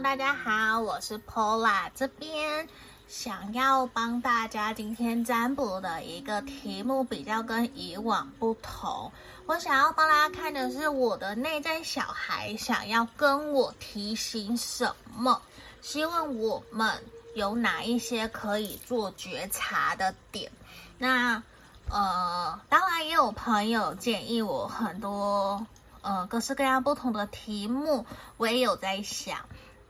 [0.00, 2.66] 大家好，我是 Paula，这边
[3.08, 9.12] 想要帮大家今天占卜的一个题目比较跟以往不同，
[9.46, 15.40] 我想要帮大家看的是我的内在小孩想要跟我提醒什么，
[15.82, 16.90] 希望我们
[17.34, 20.50] 有哪一些可以做觉察的点。
[20.96, 21.42] 那
[21.90, 25.64] 呃，当然也有朋友建议我很多。
[26.00, 28.04] 呃，各式各样不同的题目，
[28.36, 29.38] 我也有在想。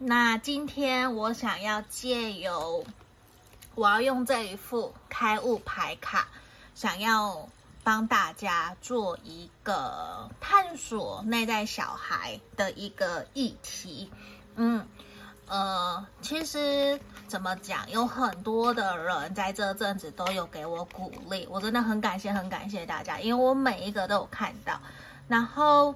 [0.04, 2.84] 那今天我想要借由，
[3.76, 6.26] 我要用这一副开悟牌卡，
[6.74, 7.48] 想要
[7.84, 14.10] 帮大家做一个探索内在小孩的一个议题。
[14.56, 14.84] 嗯，
[15.46, 24.80] 呃，其实怎么讲，有很多的人在这阵子都有给我鼓励，我真的很感谢，很感谢大家，因为我每一个都有看到。
[25.28, 25.94] 然后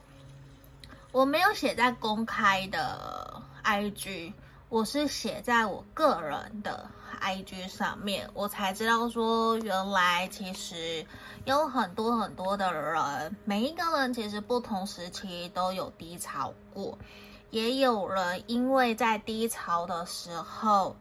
[1.11, 4.33] 我没有写在公开的 IG，
[4.69, 6.89] 我是写在我个人的
[7.21, 11.05] IG 上面，我才知道说，原来其实
[11.45, 16.97] 有很多很多的人，每一个人其实不同时期都有低潮过，
[17.51, 20.97] 也有人因为在低潮的时候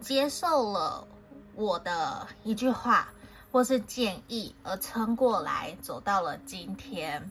[0.00, 1.06] 接受了
[1.54, 3.12] 我的一句话
[3.52, 7.30] 或是建议而撑过来，走到了今天。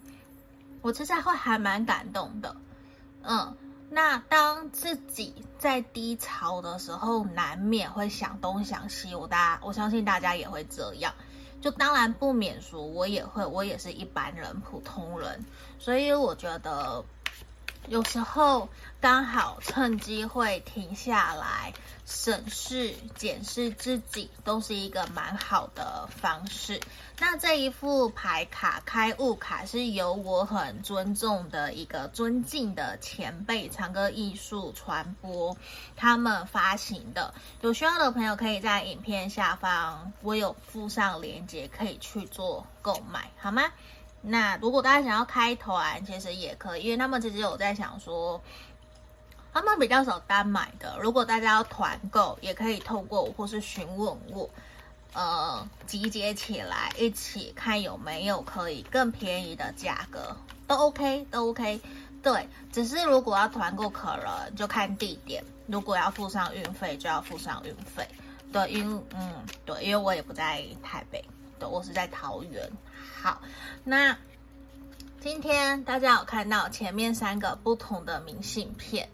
[0.84, 2.56] 我其实会还蛮感动的，
[3.24, 3.58] 嗯，
[3.90, 11.14] 那当自己在低潮的时候，难免会想东想西，我大我相信大家也会这样，
[11.62, 15.46] 就当然不免说，我也会，我也是一般人，普通人，
[15.80, 17.04] 所以我觉得。
[17.88, 18.70] 有时候
[19.00, 21.74] 刚好趁机会停下来
[22.06, 26.80] 审视、检视自己，都是一个蛮好的方式。
[27.20, 35.56] 那这一副牌卡开悟卡是由我很尊重的一个尊敬的前辈长歌艺术传播
[35.96, 37.34] 他们发行的。
[37.62, 43.72] 有需要的朋友可以在影片下方，我有附上链接，可以去做购买，好吗？
[44.28, 48.42] 那如果大家想要开团，其实也可以，因为他们其实有在想说，
[49.54, 50.98] 他们比较少单买的。
[51.00, 54.50] 如果大家要团购，也可以透过或是询问我，
[55.14, 60.36] 呃，集结起来一起看有没有可以更便宜的价格，
[60.68, 61.80] 都 OK，都 OK。
[62.24, 65.44] 对，只是如果要团购，可能就看地点。
[65.68, 68.08] 如果要付上运费，就要付上运费。
[68.52, 71.24] 对，因嗯，对，因为我也不在台北。
[71.60, 72.68] 对，我是在桃园。
[73.26, 73.42] 好，
[73.84, 74.16] 那
[75.20, 79.10] 今天大家有看到前面三个不同的明信片，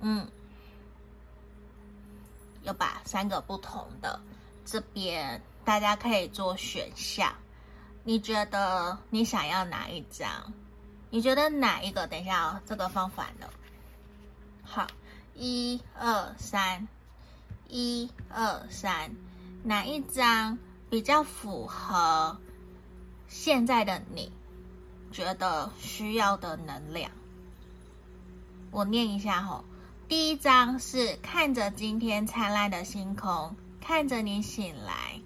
[0.00, 0.26] 嗯，
[2.62, 4.18] 有把三个不同的
[4.64, 7.30] 这边，大家可以做选项。
[8.04, 10.26] 你觉得你想要哪一张？
[11.10, 12.06] 你觉得哪一个？
[12.06, 13.50] 等一下哦，这个放反了。
[14.62, 14.86] 好，
[15.34, 16.88] 一二三，
[17.68, 19.14] 一二三，
[19.62, 20.58] 哪一张？
[20.88, 22.38] 比较符合
[23.32, 24.30] 现在的你
[25.10, 27.10] 觉得需要的能量，
[28.70, 29.64] 我念一下吼。
[30.06, 35.18] 第一张是看着今天灿烂的星空，看着你醒来。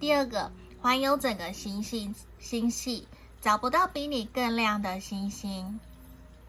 [0.00, 3.06] 第二个，环游整个星系，星系
[3.42, 5.78] 找不到比你更亮的星星。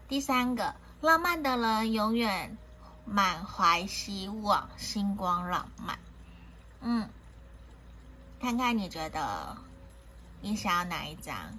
[0.08, 2.56] 第三个，浪漫的人永远
[3.04, 5.98] 满怀希望，星光浪漫。
[6.80, 7.10] 嗯。
[8.40, 9.58] 看看你觉得
[10.40, 11.58] 你想要哪一张？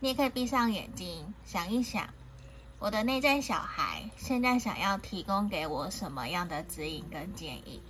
[0.00, 2.08] 你也可以闭上眼睛想一想，
[2.78, 7.82] 我的内在小孩现在想要提供给我什么样的指引跟建议？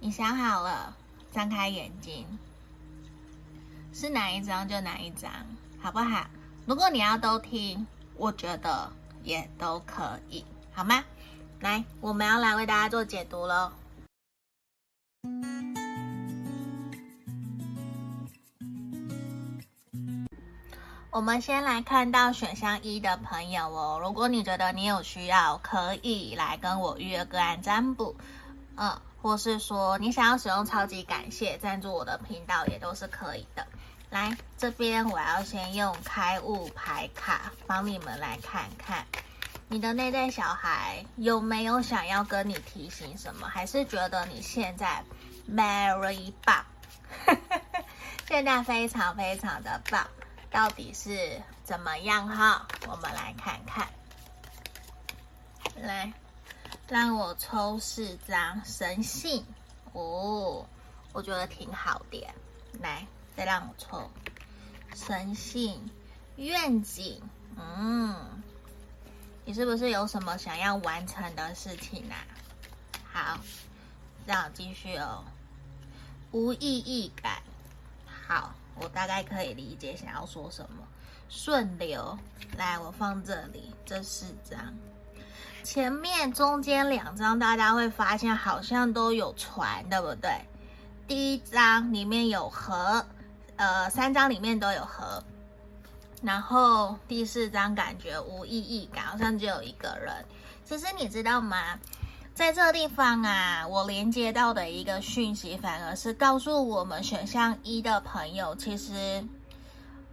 [0.00, 0.96] 你想好了，
[1.30, 2.26] 张开眼睛，
[3.92, 5.30] 是哪一张就哪一张，
[5.78, 6.26] 好不好？
[6.66, 7.86] 如果你要都听，
[8.16, 8.90] 我觉得
[9.22, 11.04] 也都可以，好吗？
[11.60, 13.72] 来，我们要来为大家做解读喽。
[21.14, 28.16] 我们先来看到选项一的朋友哦，如果你觉得你有需要，可以来跟我预约个案占卜，
[28.74, 33.64] 嗯，或是说你想要使用超级感谢赞助我的频道，也都是可以的。
[34.10, 39.06] 来这边，我要先用开悟牌卡帮你们来看看，
[39.68, 45.04] 你的内在小孩有没有想要跟你提醒什么，还是觉得你现在
[45.48, 46.64] very 棒，
[48.26, 50.04] 现在非常非常的棒。
[50.54, 52.64] 到底是怎么样哈？
[52.86, 53.88] 我们来看看，
[55.82, 56.12] 来，
[56.86, 59.44] 让我抽四张神性
[59.94, 60.64] 哦，
[61.12, 62.24] 我觉得挺好的。
[62.80, 63.04] 来，
[63.36, 64.08] 再让我抽
[64.94, 65.90] 神性
[66.36, 67.20] 愿景，
[67.56, 68.40] 嗯，
[69.44, 72.22] 你是不是有什么想要完成的事情啊？
[73.12, 73.40] 好，
[74.24, 75.24] 让我继续哦。
[76.30, 77.42] 无意义感，
[78.28, 80.86] 好，我大概可以理解想要说什么。
[81.28, 82.16] 顺流，
[82.56, 84.58] 来，我放这里，这四张，
[85.62, 90.30] 前面中间两张，大家会发现好像都有船，对不对？
[91.08, 93.04] 第一张里面有河，
[93.56, 95.22] 呃，三张里面都有河。
[96.22, 100.24] 然后第四张感觉无意义感，好像只有一个人。
[100.64, 101.78] 其实你知道吗？
[102.34, 109.24] 在这个地方啊，我连接到的一个讯息，反而是告诉我们选项一的朋友，其实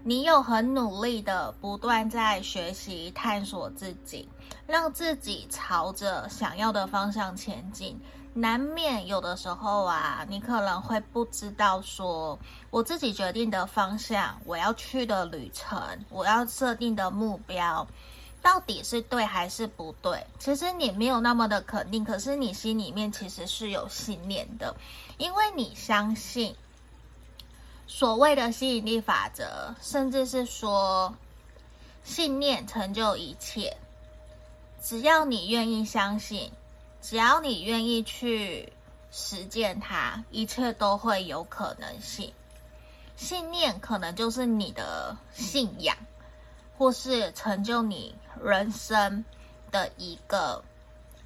[0.04, 4.30] 你有很努力的不断在学习探索自己，
[4.68, 8.00] 让自己朝着想要的方向前进。
[8.34, 12.38] 难免有的时候啊，你可能会不知道说，
[12.70, 17.88] 我自己决定的方向，我要去的旅程，我要设定的目标，
[18.42, 20.26] 到底是对还是不对？
[20.40, 24.76] 其实你没有那么的肯定，可是你心里面其实是有信念的，
[25.18, 26.56] 因为你相信
[27.88, 31.14] 所谓的吸引力法则，甚至是说
[32.04, 33.78] 信念成就一切，
[34.82, 36.52] 只要你愿意相信。
[37.04, 38.72] 只要你愿意去
[39.12, 42.32] 实践它，一切都会有可能性。
[43.16, 45.98] 信念可能就是你的信仰，
[46.78, 49.24] 或是成就你人生
[49.72, 50.64] 的一个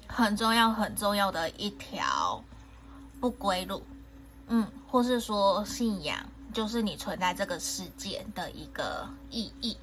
[0.06, 2.42] 很重要、很重要的一条
[3.20, 3.82] 不归路。
[4.48, 6.18] 嗯，或是说信仰
[6.52, 9.76] 就是你存在这个世界的一个意义。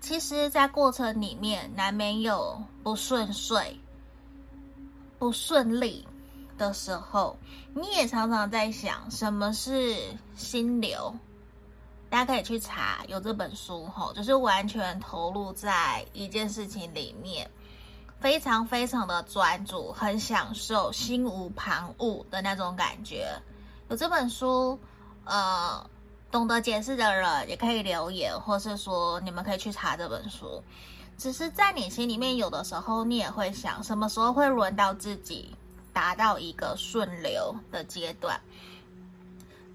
[0.00, 3.78] 其实，在过程里面难免有不顺遂。
[5.18, 6.08] 不顺利
[6.56, 7.36] 的时候，
[7.74, 9.98] 你也常常在想什么是
[10.34, 11.14] 心流。
[12.10, 17.48] 大家可以去查，有这本书吼，就是完全投入在一件事情里面，
[18.18, 23.32] 非常非常的专注，很享受，心无旁骛的那种感觉。
[23.88, 24.76] 有这本书，
[25.24, 25.88] 呃，
[26.32, 30.62] 懂得解释的人也可以留言，或是说你们可以去查这本书。
[31.16, 35.54] 只是在你心里面，有的时候你也会想，什么时候会轮到自己
[35.92, 38.40] 达到一个顺流的阶段？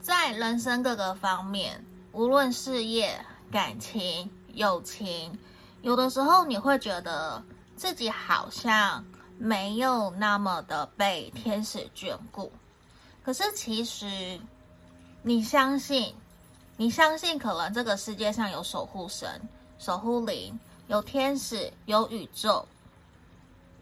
[0.01, 1.85] 在人生各个方面，
[2.15, 3.19] 无论事业、
[3.51, 5.37] 感情、友情，
[5.81, 7.43] 有的时候你会觉得
[7.75, 9.03] 自己好像
[9.37, 12.49] 没有那么的被天使眷顾。
[13.21, 14.39] 可是其实，
[15.23, 16.15] 你相信，
[16.77, 19.29] 你相信，可能这个世界上有守护神、
[19.77, 20.57] 守护灵。
[20.87, 22.65] 有天使，有宇宙，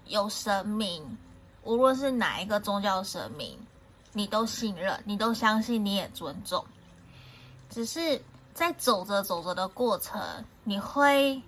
[0.06, 1.06] 有神明，
[1.62, 3.60] 无论是哪一个宗教神明，
[4.12, 6.66] 你都信任，你都相信，你也尊重。
[7.74, 8.22] 只是
[8.54, 10.22] 在走着走着的过程，
[10.64, 11.42] 你会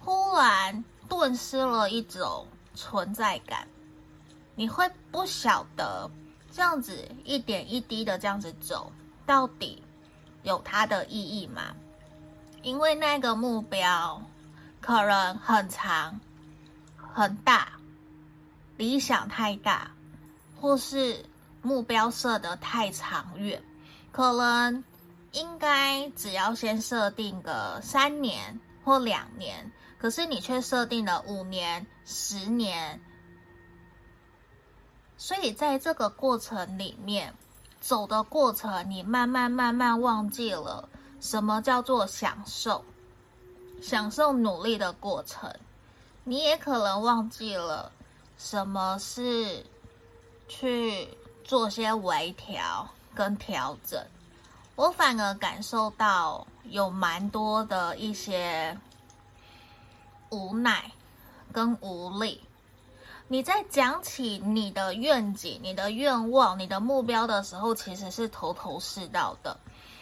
[0.00, 3.68] 忽然顿失了一种存在感，
[4.54, 6.10] 你会不晓得
[6.50, 8.90] 这样子一点一滴的这样子走，
[9.26, 9.82] 到底
[10.42, 11.74] 有它的意义吗？
[12.62, 14.22] 因为那个目标
[14.80, 16.18] 可能很长、
[16.96, 17.72] 很大，
[18.78, 19.90] 理想太大，
[20.58, 21.26] 或是
[21.60, 23.62] 目标设得太长远，
[24.12, 24.82] 可能
[25.34, 33.00] 应该只要先设定个三年或两年，可是你却设定了五年、十年，
[35.18, 37.34] 所以在这个过程里面，
[37.80, 40.88] 走的过程，你慢慢慢慢忘记了。
[41.20, 42.84] 什么叫做享受？
[43.82, 45.52] 享受努力的过程，
[46.22, 47.90] 你也可能忘记了
[48.38, 49.66] 什么是
[50.46, 51.08] 去
[51.42, 54.00] 做些微调跟调整。
[54.76, 58.76] 我反而感受到有蛮多的一些
[60.30, 60.90] 无奈
[61.52, 62.40] 跟无力。
[63.28, 69.56] 你在讲起你的愿景、你的愿望、你的目标的时候，其实是头头是道的。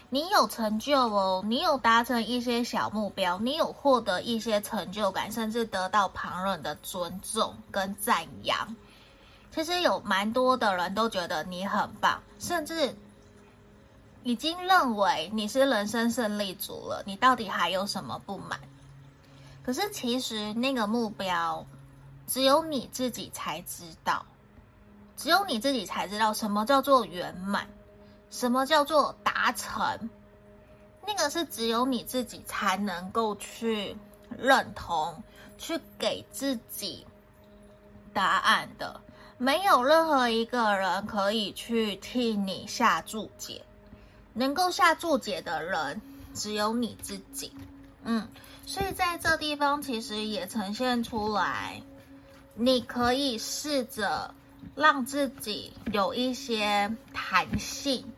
[0.09, 8.75] 你有成就哦，你有达成一些小目标，你有获得一些成就感，甚至得到旁人的尊重跟赞扬。
[9.55, 12.95] 其实有蛮多的人都觉得你很棒，甚至
[14.25, 17.03] 已经认为你是人生胜利组了。
[17.07, 18.61] 你到底还有什么不满？
[19.65, 21.67] 可是其实那个目标，
[22.27, 24.27] 只有你自己才知道，
[25.17, 27.69] 只有你自己才知道什么叫做圆满。
[28.31, 30.09] 什么叫做达成？
[31.07, 33.97] 那个是只有你自己才能够去
[34.39, 35.23] 认同、
[35.59, 37.07] 去给自己
[38.15, 39.01] 答案的，
[39.37, 43.63] 没有任何一个人可以去替你下注解。
[44.35, 46.01] 能够下注解的人，
[46.35, 47.53] 只有你自己。
[48.05, 48.27] 嗯，
[48.67, 51.83] 所以在这地方其实也呈现出来，
[52.55, 54.35] 你可以试着
[54.75, 58.13] 让自己有一些弹性、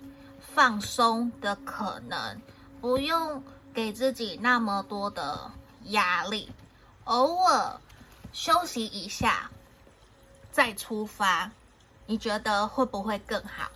[0.54, 2.40] 放松的可能，
[2.80, 3.42] 不用
[3.74, 5.50] 给自己那么多的
[5.86, 6.50] 压力，
[7.04, 7.80] 偶尔
[8.32, 9.50] 休息一下
[10.50, 11.50] 再出发，
[12.06, 13.70] 你觉得会不会更好？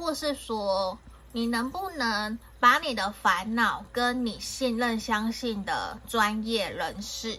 [0.00, 0.98] 或是说，
[1.30, 7.38] 你能不能把你的烦恼跟你信任、相信的专业人士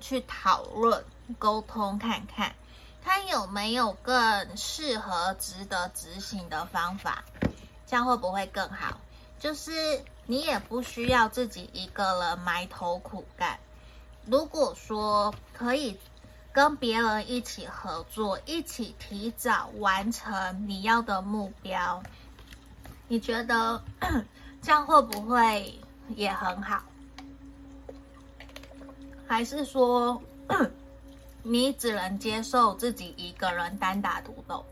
[0.00, 1.04] 去讨论、
[1.38, 2.54] 沟通，看看
[3.02, 7.22] 他有没有更适合、值得执行的方法？
[7.86, 8.98] 这样会不会更好？
[9.38, 13.58] 就是你也不需要自己一个人埋头苦干。
[14.24, 16.00] 如果说可以。
[16.54, 22.00] 跟别人一起合作，一起提早完成你要的目标，
[23.08, 23.82] 你觉得
[24.62, 25.76] 这样会不会
[26.10, 26.80] 也很好？
[29.26, 30.22] 还是说
[31.42, 34.64] 你只能接受自己一个人单打独斗？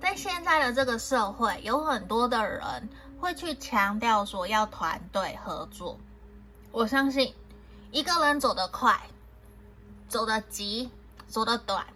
[0.00, 2.88] 在现在的这个社会，有很多的人
[3.20, 5.96] 会去强调说要团队合作。
[6.72, 7.32] 我相信
[7.92, 9.00] 一个人走得快。
[10.08, 10.90] 走得急，
[11.26, 11.86] 走得短，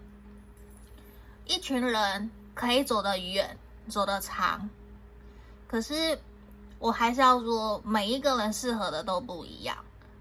[1.47, 3.57] 一群人可以走得远，
[3.89, 4.69] 走得长。
[5.67, 6.19] 可是，
[6.79, 9.77] 我还是要说，每一个人适合的都不一样，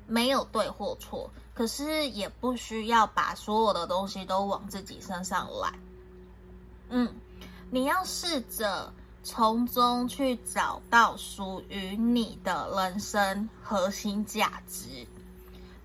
[0.06, 1.32] 没有对或错。
[1.54, 5.80] 可是，也不需要把所有的东西都往自己身上揽。
[6.90, 7.16] 嗯，
[7.72, 15.08] 你要试着从中去找到属于你的人生核心价值。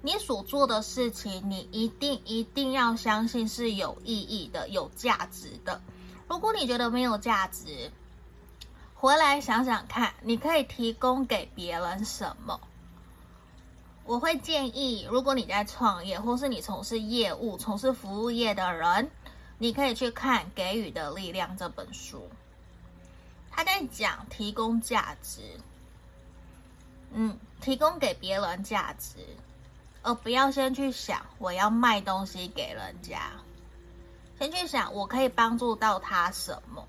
[0.04, 5.80] 你所做的事情，你一定一定要相信是有意义的、有价值的。
[6.28, 7.92] 如果你觉得没有价值，
[8.94, 12.60] 回来想想看，你可以提供给别人什么？
[14.04, 19.08] 我会建议，如果你在创业，或是你从事业务、从事服务业的人，
[19.58, 22.28] 你可以去看《给予的力量》这本书。
[23.52, 25.42] 他在讲提供价值，
[27.12, 29.18] 嗯，提供给别人价值。
[30.02, 33.20] 而不要先去想我要卖东西给人家，
[34.38, 36.86] 先去想我可以帮助到他什么。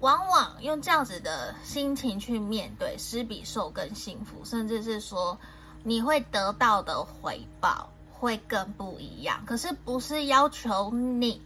[0.00, 5.38] 往往用这样子的心情去面对，施比受更幸福，甚至是说
[5.82, 9.44] 你会得到的回报会更不一样。
[9.46, 11.40] 可是不是要求你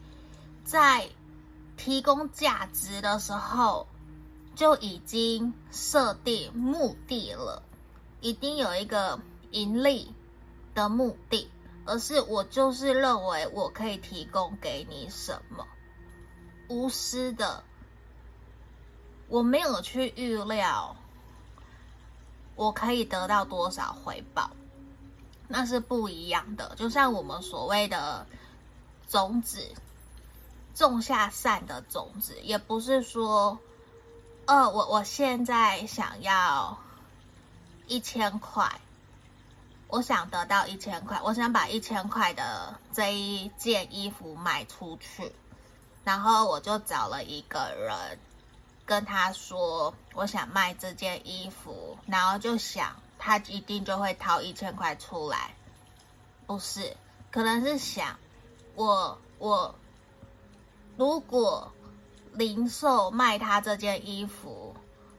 [0.64, 1.08] 在
[1.76, 3.86] 提供价值的时候
[4.56, 7.62] 就已经设定目的了，
[8.20, 9.20] 一定有一个。
[9.54, 10.12] 盈利
[10.74, 11.48] 的目的，
[11.86, 15.64] 而是我就是认为我可以提供给你什么，
[16.68, 17.62] 无私的，
[19.28, 20.96] 我没有去预料
[22.56, 24.50] 我可以得到多少回报，
[25.46, 26.74] 那是不一样的。
[26.74, 28.26] 就像我们所谓的
[29.06, 29.72] 种子，
[30.74, 33.56] 种下善的种子，也不是说，
[34.46, 36.76] 呃，我我现在想要
[37.86, 38.80] 一千块。
[39.94, 45.30] 我想得到一千块，我想把一千块的这一件衣服卖出去，
[46.02, 48.18] 然后我就找了一个人，
[48.84, 55.54] 跟他说我想卖这件衣服，然后就想他一定就会掏一千块出来，
[56.48, 56.96] 不是，
[57.30, 58.18] 可能是想
[58.74, 59.76] 我我
[60.96, 61.70] 如果
[62.32, 64.74] 零售卖他这件衣服，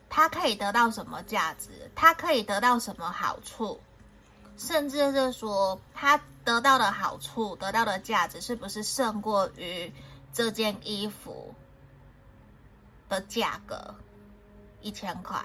[0.10, 1.90] 他可以得到什么价值？
[1.96, 3.80] 他可以得到什么好处？
[4.58, 9.92] 甚至是说，他得到的好处、得到的价值，是不是胜过于
[10.34, 11.54] 这件衣服
[13.10, 13.96] 的价格
[14.82, 15.44] 一千块？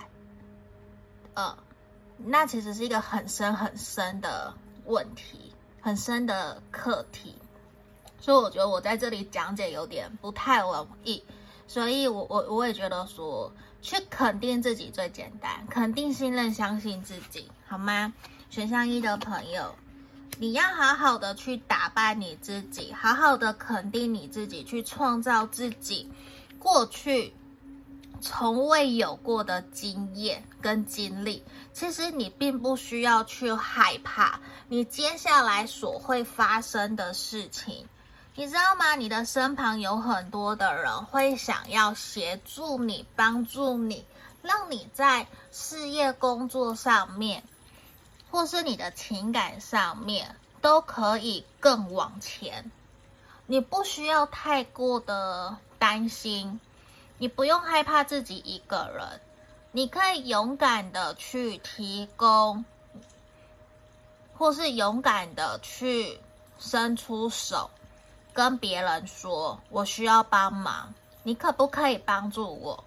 [1.35, 1.57] 呃，
[2.19, 7.35] 那其实是一个很深很深的问题，很深的课题。
[8.21, 11.25] 所以我觉得我在这里讲解有点不太容易，
[11.67, 13.51] 所以我我我也觉得说，
[13.81, 18.13] 去肯定自己最简单，肯定、信任、相信自己，好吗？
[18.51, 19.77] 选项一的朋友，
[20.39, 26.11] 你要好好的去打扮你自己，好好的肯定你自己，去创造自己
[26.59, 27.33] 过去
[28.21, 31.45] 从未有过的经验跟经历。
[31.73, 37.87] 其实你并不需要去害怕你接下来所会发生的事情，
[38.35, 38.97] 你知道吗？
[38.97, 44.05] 你的身旁有很多的人会想要协助你、帮助你，
[44.43, 47.45] 让你在事业工作上面。
[48.31, 52.71] 或是你的情感上面都可以更往前，
[53.47, 56.61] 你不需要太过的担心，
[57.19, 59.21] 你不用害怕自己一个人，
[59.73, 62.65] 你可以勇敢的去提供，
[64.37, 66.21] 或是勇敢的去
[66.59, 67.71] 伸出手，
[68.33, 70.95] 跟别人说：“我需要帮忙，
[71.25, 72.85] 你可不可以帮助我？”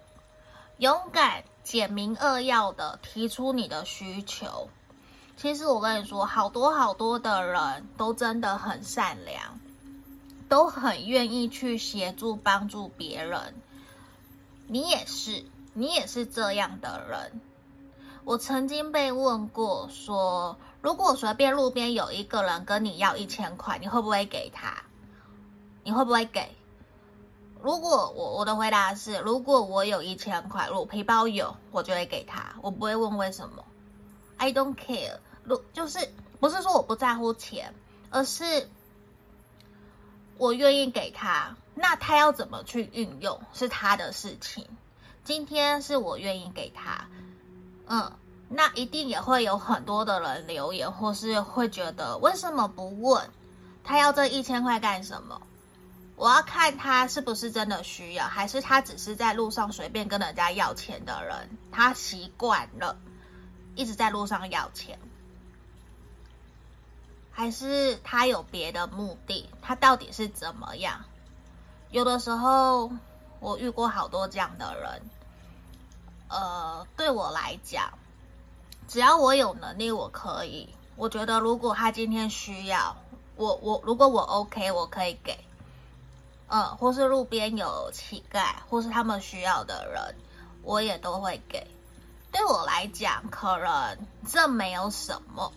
[0.78, 4.68] 勇敢简明扼要的提出你的需求。
[5.36, 9.60] 其实我跟你说，好多好多的人都真的很善良，
[10.48, 13.54] 都很愿意去协助帮助别人。
[14.66, 17.40] 你也是，你也是这样的人。
[18.24, 24.82] 我曾经被问过说，如果随便路边有一个人跟你要一千块，你会不会给他？
[25.82, 26.54] 你会不会给？
[27.60, 33.62] 如果我我的回答是，如果我有一千块，我皮包有，我就会给他，我不会问为什么。
[34.36, 37.74] I don't care，如就是不是说我不在乎钱，
[38.10, 38.68] 而是
[40.38, 41.56] 我愿意给他。
[41.74, 44.66] 那他要怎么去运用是他的事情。
[45.24, 47.06] 今天是我愿意给他，
[47.86, 48.12] 嗯，
[48.48, 53.30] 那一定也会有很多的人留言，或是会觉得为什么不问
[53.82, 55.40] 他要这一千块干什么？
[56.16, 62.96] 我要看他是不是真的需要，还是他只是在路上随便跟人家要钱的人，他习惯了
[63.74, 64.98] 一直在路上要钱，
[67.36, 69.50] 还是他有别的目的？
[69.60, 71.04] 他到底是怎么样？
[71.90, 72.92] 有的时候，
[73.40, 75.02] 我遇过好多这样的人。
[76.28, 77.98] 呃，对我来讲，
[78.86, 80.72] 只要我有能力，我可以。
[80.96, 82.96] 我觉得，如果他今天需要
[83.34, 85.36] 我，我如果我 OK，我可以给。
[86.46, 90.14] 嗯，或是路边有乞丐，或是他们需要的人，
[90.62, 91.66] 我也都会给。
[92.30, 93.98] 对我来讲，可能
[94.28, 95.52] 这没有什么，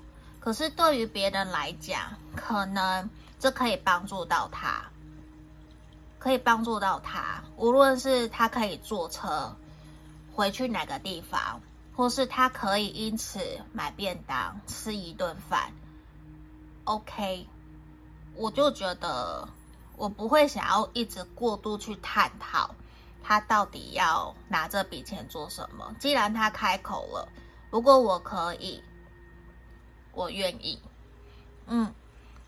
[0.47, 4.81] 可是对于别人来讲，可能这可以帮助到他。
[6.19, 9.53] 可以帮助到他，无论是他可以坐车
[10.33, 11.59] 回去哪个地方，
[11.97, 13.41] 或是他可以因此
[13.73, 15.73] 买便当吃一顿饭。
[16.85, 17.45] OK，
[18.33, 19.49] 我就觉得
[19.97, 22.73] 我不会想要一直过度去探讨
[23.21, 25.93] 他到底要拿这笔钱做什么。
[25.99, 27.27] 既然他开口了，
[27.69, 28.81] 如果我可以，
[30.17, 30.81] 我愿意。
[31.67, 31.93] 嗯，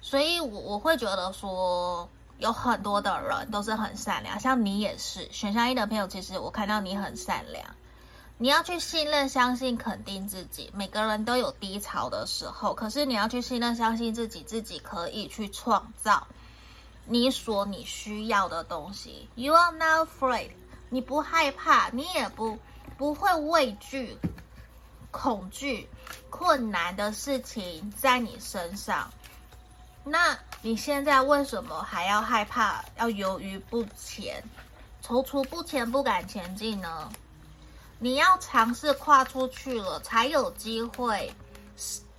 [0.01, 2.09] 所以我我会觉得说。
[2.39, 6.07] 有很多的人都是很善良，像你也是选项一的朋友。
[6.07, 7.75] 其实我看到你很善良，
[8.37, 10.71] 你要去信任、相信、肯定自己。
[10.73, 16.27] 每个人都有低潮的时候，可是你要去信任、相信自己，自己可以去创造
[17.03, 19.27] 你所你需要的东西。
[19.35, 20.51] You are not afraid，
[20.87, 22.57] 你不害怕，你也不
[22.97, 24.17] 不会畏惧、
[25.11, 25.89] 恐惧、
[26.29, 29.11] 困难的事情在你身上。
[30.03, 34.43] 那你现在为什么还要害怕、要犹豫不前、
[35.05, 37.09] 踌躇不前、不敢前进呢？
[37.99, 41.33] 你要尝试跨出去了，才有机会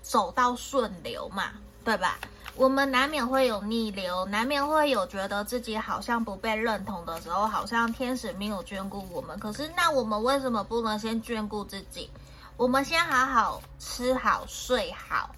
[0.03, 2.19] 走到顺流嘛，对吧？
[2.57, 9.39] 我们难免会有逆流，难免会有觉得自己好像不被认同的时候，好像天使没有眷顾我们。
[9.39, 12.11] 可是，那我们为什么不能先眷顾自己？
[12.61, 15.35] 我们先好好吃好、睡好、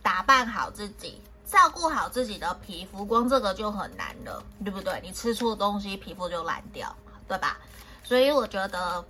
[0.00, 1.20] 打扮好自己。
[1.44, 5.00] 照顾好自己的皮肤，光这个就很难了，对不对？
[5.02, 6.94] 你吃错东西，皮肤就烂掉，
[7.26, 7.58] 对吧？
[8.04, 9.04] 所以我觉得，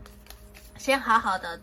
[0.78, 1.60] 先好好的，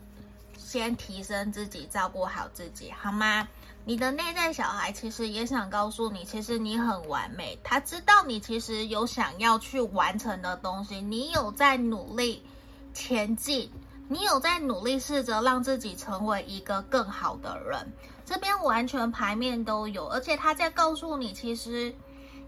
[0.56, 3.48] 先提升自己，照顾好自己，好吗？
[3.84, 12.46] 你的内在小孩其实也想告诉你，其实你很完美，他知道你其实有想要去完成的东西，你有在努力
[12.92, 13.68] 前进。
[14.06, 17.90] 你有在努力试着让自己成为一个更好的人，
[18.26, 21.94] 这边完全牌面都有，而且他在告诉你，其实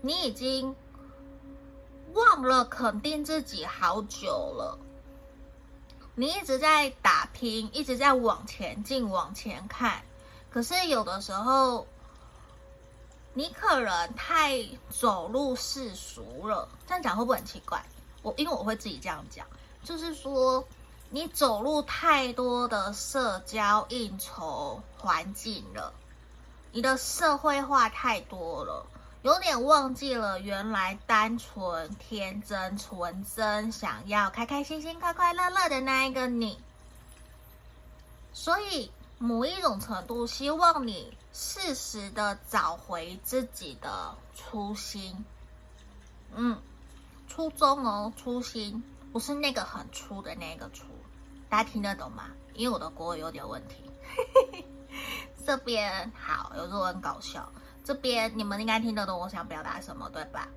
[0.03, 0.77] 你已经
[2.12, 4.79] 忘了肯定自己好久了。
[6.14, 10.03] 你一直在打拼，一直在往前进、往前看，
[10.51, 11.87] 可是有的时候
[13.33, 16.69] 你可能太走入世俗了。
[16.87, 17.83] 这样讲会不会很奇怪？
[18.21, 19.47] 我因为我会自己这样讲，
[19.83, 20.62] 就是说。
[21.11, 25.92] 你走入太多的社交应酬环境了，
[26.73, 28.85] 你的社会化太多了，
[29.23, 36.59] 有点忘记了原来单纯、天真、纯真，想要开开心心、快快乐乐的那一个你。
[38.33, 45.25] 所以，某一种程度，希望你适时的找回自己的初心。
[46.35, 46.61] 嗯，
[47.29, 48.83] 初衷哦，初心。
[49.12, 50.85] 不是那个很粗的那个粗，
[51.48, 52.24] 大家听得懂吗？
[52.54, 53.85] 因为我的国语有点问题。
[55.44, 57.50] 这边好，有时候很搞笑。
[57.85, 60.48] 这边你们应该听得懂我想表达什么，对吧？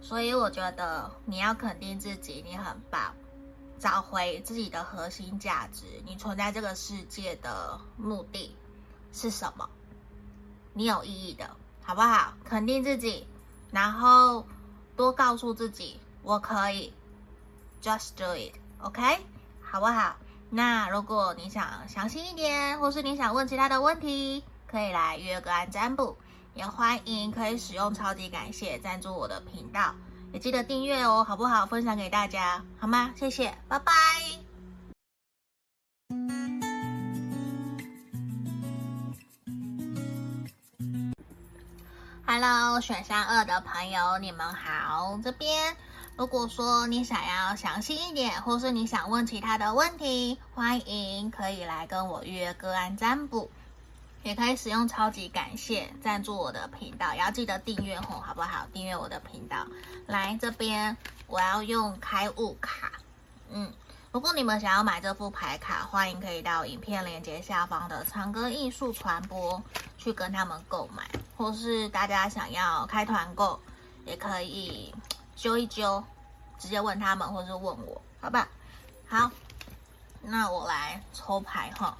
[0.00, 3.14] 所以我觉得你要肯定自己，你很棒。
[3.78, 8.54] 找回自己的核心价值，你存在这个世界的目的
[9.12, 9.68] 是什么？
[10.72, 11.50] 你有意义的，
[11.82, 12.32] 好不好？
[12.44, 13.26] 肯定自己，
[13.70, 14.46] 然后
[14.96, 16.92] 多告诉自己，我可以
[17.82, 19.18] ，just do it，OK，
[19.62, 20.16] 好不好？
[20.52, 26.18] 那如果你想详细一点，或是你想问其他的问题，可以来约个案占卜，
[26.54, 29.94] 也欢迎可以使用超级感谢赞助我的频道。
[30.32, 31.66] 也记得订阅哦，好不好？
[31.66, 33.12] 分享给大家，好吗？
[33.16, 33.92] 谢谢，拜拜。
[42.26, 45.18] Hello，选项二的朋友，你们好。
[45.22, 45.76] 这边
[46.20, 53.50] 如果说你想要详细一点，或是你想问其他的问题，欢迎可以来跟我预约个案占卜。
[54.22, 58.66] 也可以使用超级感谢赞助我的频道，也要记得订阅吼，好不好？
[58.70, 59.66] 订阅我的频道。
[60.06, 60.94] 来这边，
[61.26, 62.92] 我要用开悟卡。
[63.48, 63.72] 嗯，
[64.12, 69.62] 如果你们想要买这副牌卡，欢迎可以到影片链接下方的长歌艺术传播
[69.96, 73.58] 去跟他们购买，或是大家想要开团购，
[74.04, 74.94] 也可以
[75.40, 76.04] 揪一揪，
[76.58, 78.46] 直接问他们，或是问我，好吧？
[79.08, 79.30] 好，
[80.20, 81.96] 那我来抽牌哈。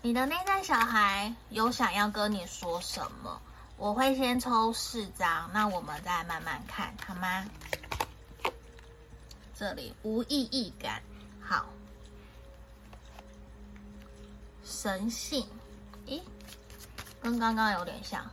[0.00, 3.38] 你的内在小孩有想要跟你说什么？
[3.76, 7.44] 我会先抽四张，那我们再慢慢看，好吗？
[9.54, 11.02] 这里无意义感，
[11.38, 11.66] 好。
[14.64, 15.46] 神性，
[16.06, 16.22] 咦，
[17.20, 18.24] 跟刚刚有点像，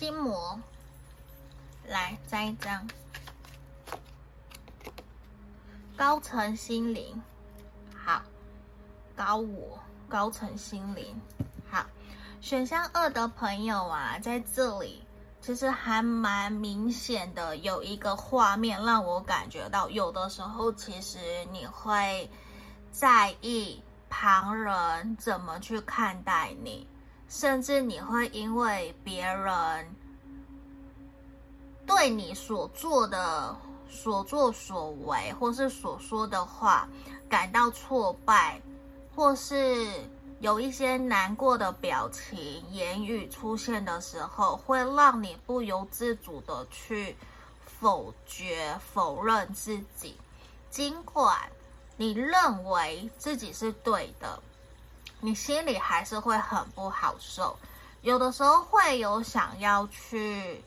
[0.00, 0.58] 心魔，
[1.86, 2.88] 来摘一张。
[5.94, 7.22] 高层心灵，
[7.94, 8.22] 好，
[9.14, 11.20] 高我，高层心灵，
[11.70, 11.84] 好，
[12.40, 15.04] 选项二的朋友啊，在这里
[15.42, 22.30] 其实还蛮明显的，有一个画面让我感觉到，有的时候其实你会
[22.90, 26.88] 在意旁人怎么去看待你，
[27.30, 29.96] 甚至你会因为别人
[31.86, 33.56] 对你所做的。
[33.92, 36.88] 所作所为，或是所说的话，
[37.28, 38.62] 感到挫败，
[39.16, 39.84] 或是
[40.38, 47.16] 有一些难过的表情、言语出现的时候，会让你不由自主的去
[47.66, 50.16] 否决、否认自己。
[50.70, 51.50] 尽管
[51.96, 54.40] 你认为自己是对的，
[55.20, 57.56] 你心里还是会很不好受。
[58.02, 60.64] 有的时候会有想要去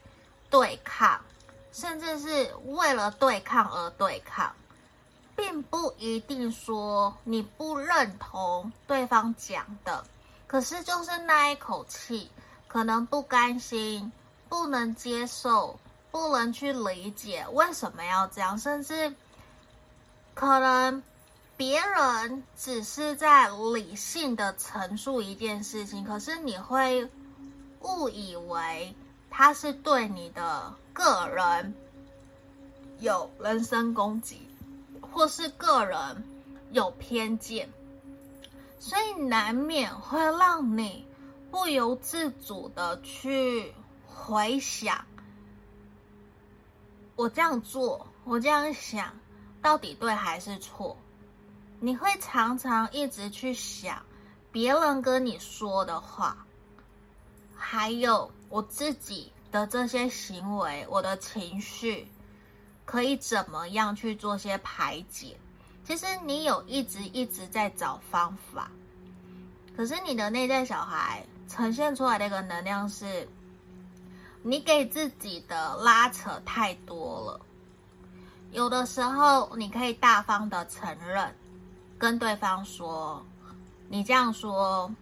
[0.49, 1.19] 对抗。
[1.71, 4.53] 甚至是为了对抗而对抗，
[5.35, 10.05] 并不一定说你不认同对方讲的，
[10.45, 12.29] 可是就是那一口气，
[12.67, 14.11] 可能不甘心，
[14.47, 15.79] 不能接受，
[16.11, 19.15] 不能去理解为什么要这样，甚至
[20.35, 21.01] 可能
[21.57, 27.09] 别人只是在理性的陈述一件事情，可是你会
[27.81, 28.95] 误以为
[29.29, 30.75] 他是对你的。
[30.95, 31.73] 个人
[32.99, 34.47] 有人身攻击，
[35.01, 36.23] 或是个人
[36.71, 37.67] 有偏见，
[38.79, 41.07] 所以难免会让你
[41.49, 43.73] 不由自主的去
[44.05, 45.03] 回想：
[47.15, 49.15] 我这样做，我这样想，
[49.63, 50.95] 到底对还是错？
[51.83, 54.01] 你会常常一直去想
[54.53, 56.45] 别人跟你说的话，
[57.57, 59.33] 还有我自己。
[59.51, 62.07] 的这些行为，我的情绪
[62.85, 65.37] 可以怎么样去做些排解？
[65.85, 68.71] 其实你有一直一直在找方法，
[69.77, 73.29] 可是你的内在小孩呈现出来的一个能量是，
[74.41, 77.39] 你给自己的拉扯太多了。
[78.51, 81.35] 有的时候你可以大方的承认，
[82.03, 83.25] 跟对方说，
[83.87, 84.93] 你这样说，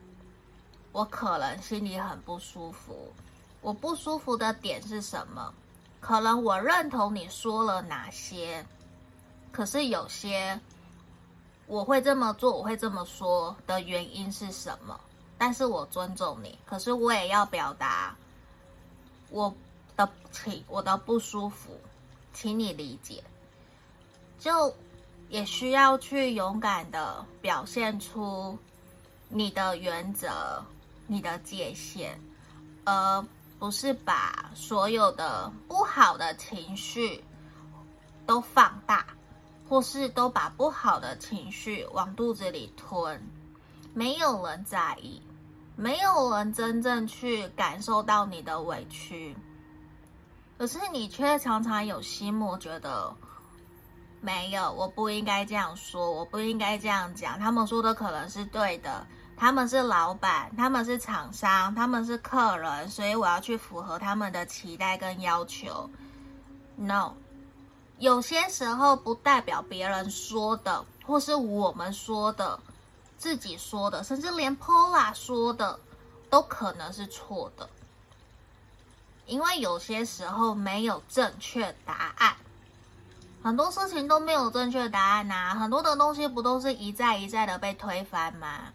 [0.92, 3.12] 我可能心里很不舒服。
[3.60, 5.52] 我不舒服的点是什么？
[6.00, 8.64] 可能我认同你说了哪些，
[9.52, 10.62] 可是有些
[11.66, 15.00] 我会这么做，我会这么说的原因是什么？
[15.40, 18.16] 但是我尊重你，可是我也要表达
[19.32, 19.52] 我
[19.98, 21.76] 的情，我的不舒服，
[22.32, 23.24] 请你理解。
[24.38, 24.72] 就
[25.32, 28.56] 也需要去勇敢的表现出
[29.30, 30.64] 你的原则、
[31.08, 32.12] 你的界限，
[32.86, 33.26] 而。
[33.62, 37.24] 不是把所有的不好的情绪
[38.26, 39.06] 都放大，
[39.70, 43.22] 或是都把不好的情绪往肚子里吞，
[43.94, 45.22] 没有人在意，
[45.76, 49.36] 没有人真正去感受到你的委屈，
[50.58, 53.16] 可是你却常常有心魔，觉得
[54.22, 57.40] 没有，我不应该这样说，我不应该这样讲。
[57.40, 59.06] 他们说的可能是对的，
[59.36, 65.90] 他们是老板，他们是厂商，他们是客人，所以我要去符合他们的期待跟要求。
[66.76, 67.14] No，
[67.98, 72.60] 有些时候不代表别人说的，或是我们说的，
[73.18, 75.80] 自己说的，甚至连 Paula 说的，
[76.30, 77.68] 都可能是错的。
[79.26, 82.36] 因为有些时候没有正确答案，
[83.44, 88.74] 很多事情都没有正确答案呐、很多的东西不都是一再一再的被推翻吗？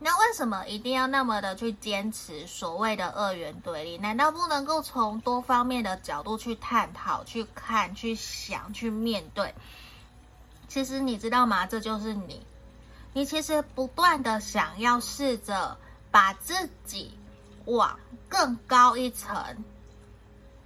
[0.00, 3.98] 那为什么一定要那么的去坚持所谓的二元对立？
[3.98, 9.54] 难道不能够从多方面的角度去探讨、去看、去想、去面对？
[10.66, 11.66] 其实你知道吗？
[11.66, 12.44] 这就是你，
[13.12, 15.76] 你其实不断的想要试着
[16.10, 17.16] 把自己
[17.66, 17.96] 往
[18.28, 19.64] 更高一层。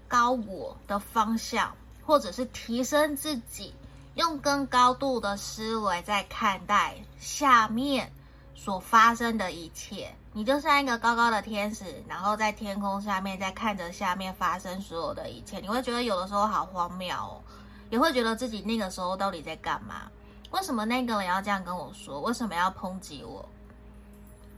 [0.09, 1.75] 高我的方向，
[2.07, 3.75] 或者是提升自己，
[4.15, 8.13] 用更高度的思维在看待下面
[8.55, 10.15] 所发生的一切。
[10.33, 15.59] 你就像一个高高的天使，然后在天空下面在看着下面发生所有的一切。
[15.59, 17.43] 你会觉得有的时候好荒谬哦，
[17.91, 20.11] 也会觉得自己那个时候到底在干嘛？
[20.53, 22.21] 为什么那个人要这样跟我说？
[22.21, 23.49] 为什么要抨击我？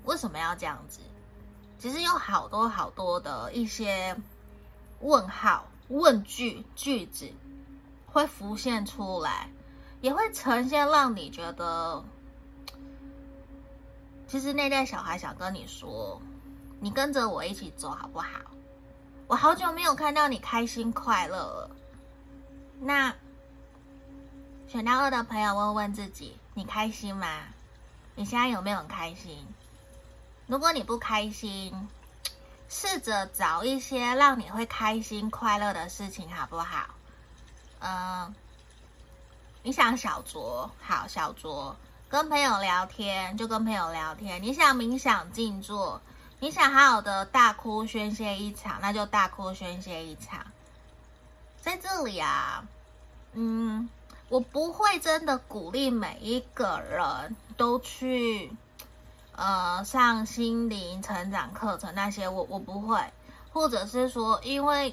[0.05, 1.01] 为什么要这样子？
[1.79, 4.15] 其实有好多好多的一些。
[5.01, 7.31] 问号、问句、句子
[8.07, 9.49] 会浮现出来，
[10.01, 12.05] 也会呈现让你觉得，
[14.27, 16.21] 其实那代小孩想跟你说，
[16.81, 18.29] 你跟着我一起走好不好？
[19.27, 21.71] 我好久没有看到你开心快乐了。
[22.81, 23.15] 那
[24.67, 27.41] 选到二的朋友问问自己，你开心吗？
[28.15, 29.47] 你现在有没有很开心？
[30.47, 31.89] 如果你不开心，
[32.69, 36.89] 试着找一些让你会开心快乐的事情，好不好？
[37.81, 38.35] 嗯，
[39.63, 41.75] 你想小酌，好小酌，
[42.09, 44.43] 跟朋友聊天就跟朋友聊天。
[44.43, 46.01] 你想冥想静坐，
[46.41, 50.47] 你想好好的大哭宣泄一场，那就大哭宣泄一场。
[51.61, 52.65] 在这里啊，
[53.33, 53.89] 嗯，
[54.29, 58.53] 我不会真的鼓励每一个人都去。
[59.39, 63.01] 呃，上心灵成长课程那些我，我不会，
[63.53, 64.93] 或者是说，因为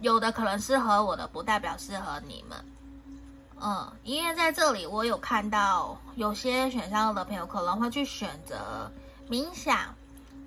[0.00, 2.64] 有的可能适合我的，不代表适合你们。
[3.60, 8.90] 嗯，因为在这里我有看到有些选项的朋友可能会去选择
[9.28, 9.94] 冥想、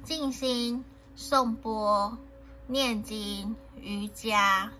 [0.03, 0.83] 静心、
[1.15, 2.17] 颂钵、
[2.65, 4.71] 念经、瑜伽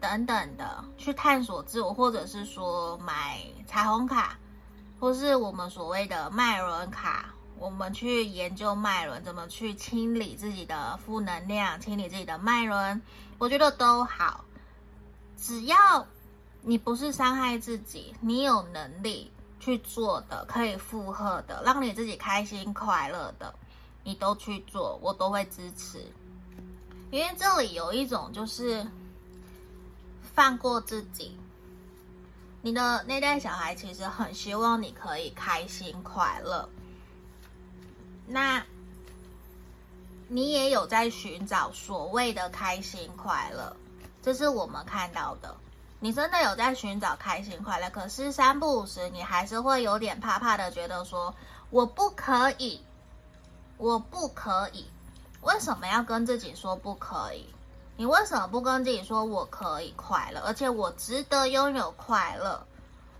[0.00, 4.36] 等等的去探索自我，或者是说买彩虹卡。
[5.00, 13.00] 或是我们所谓的脉轮卡，我们去研究脉轮怎么去清理自己的负能量，清理自己的脉轮，
[13.38, 14.44] 我觉得都好。
[15.36, 16.06] 只要
[16.62, 19.30] 你不是伤害自己，你有能力
[19.60, 23.54] 去做的，可以负荷的，让你自己开心快乐的，
[24.02, 26.04] 你都去做，我都会支持。
[27.12, 28.84] 因为这里有一种就是
[30.34, 31.38] 放过自己。
[32.60, 36.68] 你的那代小孩其实很希望你可以开心快乐，
[38.26, 38.64] 那
[40.26, 43.76] 你也有在寻找所谓的开心快乐，
[44.22, 45.56] 这是我们看到的。
[46.00, 51.34] 你真的有在寻找开心快乐，可是三不五时你还是会有点怕怕的，觉得说
[51.70, 52.80] 我不可以，
[53.76, 54.86] 我不可以，
[55.40, 57.46] 为什么要跟自己说不可以？
[57.98, 62.64] 你为什么不跟自己说我可以快乐，而且我值得拥有快乐？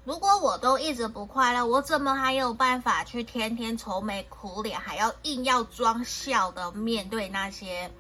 [0.05, 7.91] 如果我都一直不快乐，我怎么还有办法去天天愁眉苦脸，还要硬要装笑的面对那些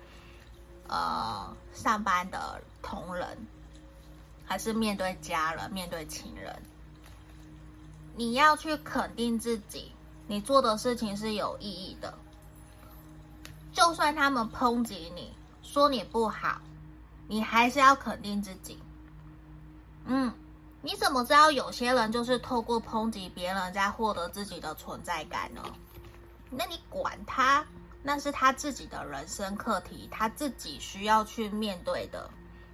[0.86, 3.48] 呃上班的同仁，
[4.46, 6.62] 还是面对家人、面对亲人？
[8.14, 9.90] 你要去肯定自己，
[10.28, 12.14] 你做的事情是有意义的，
[13.72, 16.60] 就算他们抨击你，说你不好。
[17.28, 18.82] 你还是要肯定自己。
[20.06, 20.32] 嗯，
[20.80, 25.62] 你怎么知道有些人就是透过抨击别人在获得自己的存在感呢？
[26.50, 27.62] 那你管他，
[28.02, 32.28] 那是他自己的人生课题，他自己需要去面对的。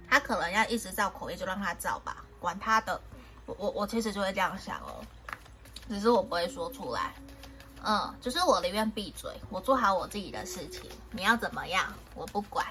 [0.09, 3.01] 他可能要一直造口业，就让他造吧，管他的。
[3.45, 5.03] 我我我其实就会这样想哦，
[5.89, 7.13] 只是我不会说出来。
[7.83, 10.89] 嗯，就是我宁愿闭嘴，我做好我自己的事情。
[11.11, 12.65] 你要怎么样，我不管。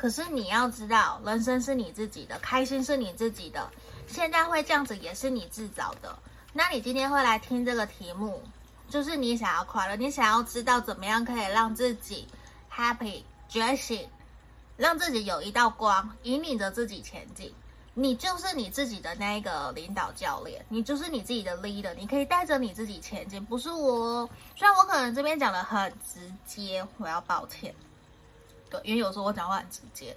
[0.00, 3.70] 可是你要知道，人生是你自己的，开心是你自己的。
[4.06, 6.18] 现在会这样子也是你自找的。
[6.54, 8.42] 那你今天会来听这个题目，
[8.88, 12.26] 就是你想要快乐，你想要知道怎么样可以让自己
[12.74, 14.08] happy 觉醒，
[14.78, 17.52] 让自己有一道光，引领着自己前进。
[17.92, 24.26] 你就是你自己的那一个领导教练，你就是你自己的 leader，你可以带着你自己前进，不是我。
[24.56, 27.74] 虽然我可能这边讲的很直接，我要抱歉。
[28.70, 30.16] 对，因为有时候我讲话很直接。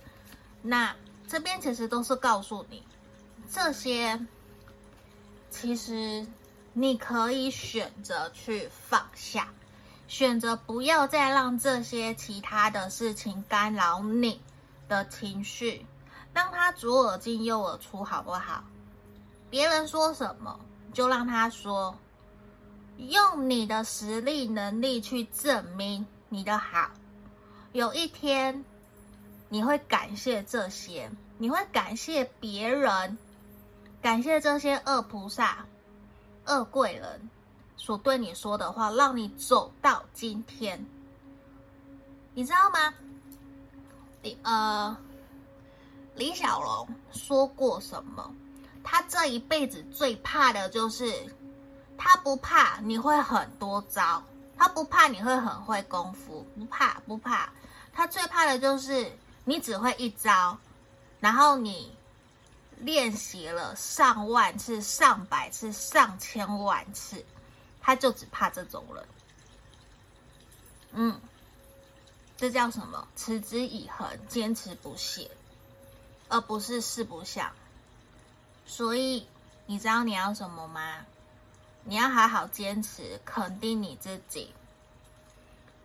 [0.62, 0.96] 那
[1.28, 2.84] 这边其实都是告诉你，
[3.52, 4.20] 这些
[5.50, 6.26] 其实
[6.72, 9.50] 你可以选择去放下，
[10.08, 14.39] 选择不要再让这些其他的事情干扰你
[14.88, 15.86] 的情绪。
[16.34, 18.63] 让他左耳进右耳出，好不好？
[19.52, 20.60] 别人说什么
[20.92, 21.96] 就让他说，
[22.98, 26.89] 用你的实力、能力去证明你的好。
[27.74, 28.64] 有一天，
[29.50, 31.10] 你会感谢这些，
[31.40, 33.18] 你会感谢别人，
[34.00, 35.66] 感谢这些恶菩萨、
[36.46, 37.30] 恶贵人
[37.76, 40.86] 所对你说的话，让你走到今天。
[42.36, 42.94] 你知道吗？
[44.22, 44.96] 李呃。
[46.16, 48.36] 李小龙说过什么？
[48.84, 51.12] 他这一辈子最怕的就是，
[51.98, 54.22] 他不怕你会很多招，
[54.63, 57.49] 他不怕你会很会功夫，不怕不怕。
[57.91, 59.12] 他最怕的就是
[59.43, 60.58] 你只会一招，
[61.19, 61.93] 然后你
[62.78, 67.26] 练习了上万次、上百次、上千万次，
[67.82, 69.06] 他就只怕这种人。
[70.93, 71.19] 嗯，
[72.38, 73.06] 这叫什么？
[73.17, 75.30] 持之以恒，坚持不懈。
[76.30, 77.52] 而不是四不像，
[78.65, 79.28] 所以
[79.65, 81.06] 你知道你要什么吗？
[81.86, 84.54] 你要好好坚持，肯定你自己，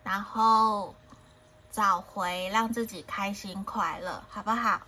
[0.03, 0.95] 然后
[1.71, 4.81] 找回让自己开心快乐，好不好？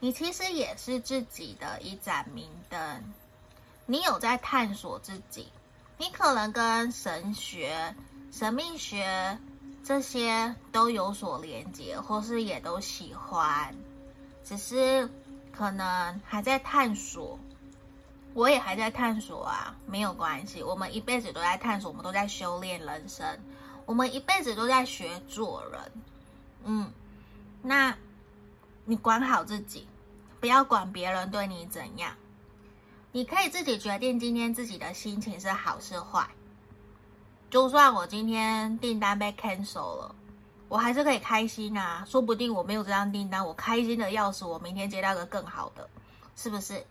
[0.00, 3.14] 你其实也是自己的一盏明灯，
[3.86, 5.50] 你有在探索自己，
[5.96, 7.94] 你可能跟神学、
[8.32, 9.38] 神秘学
[9.84, 13.74] 这些都有所连接，或是也都喜欢。
[14.44, 15.08] 只是
[15.52, 17.38] 可能还在探索，
[18.34, 20.62] 我也还在探索啊，没有关系。
[20.62, 23.38] 我们一辈子都在探索，我们都在修炼人生，
[23.86, 25.80] 我们一辈子都在学做人。
[26.64, 26.92] 嗯，
[27.62, 27.96] 那
[28.84, 29.86] 你管好自己，
[30.40, 32.12] 不要管别人对你怎样，
[33.12, 36.28] 你可以自己决定今天自己的心情是好是坏。
[37.50, 40.14] 就算我今天订单被 cancel 了。
[40.68, 45.88] 我还是可以开心啊，说不定我没有这张订单，我开心的要死，我明天接到个更好的，
[46.34, 46.84] 是不是？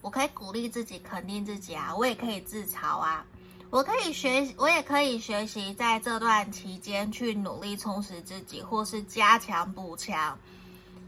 [0.00, 3.24] 我可以鼓励自己，肯定自己啊，我也可以自嘲啊，
[3.70, 10.38] 我可以学，我也可以学习，在这段期间去努力充实自己，或是加强补强，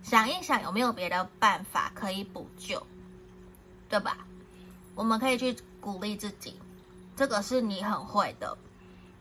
[0.02, 2.86] 想一想有没有别的办法可以补救，
[3.88, 4.18] 对吧？
[4.94, 6.60] 我们可以去鼓励自己，
[7.16, 8.56] 这个是你很会的，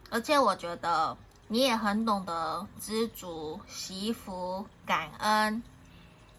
[0.09, 1.17] 而且我觉得。
[1.53, 5.61] 你也很懂得知足、惜福、感恩，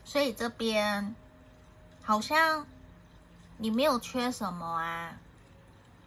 [0.07, 1.15] 所以这边
[2.03, 2.67] 好像
[3.63, 5.17] 你没有缺什么啊，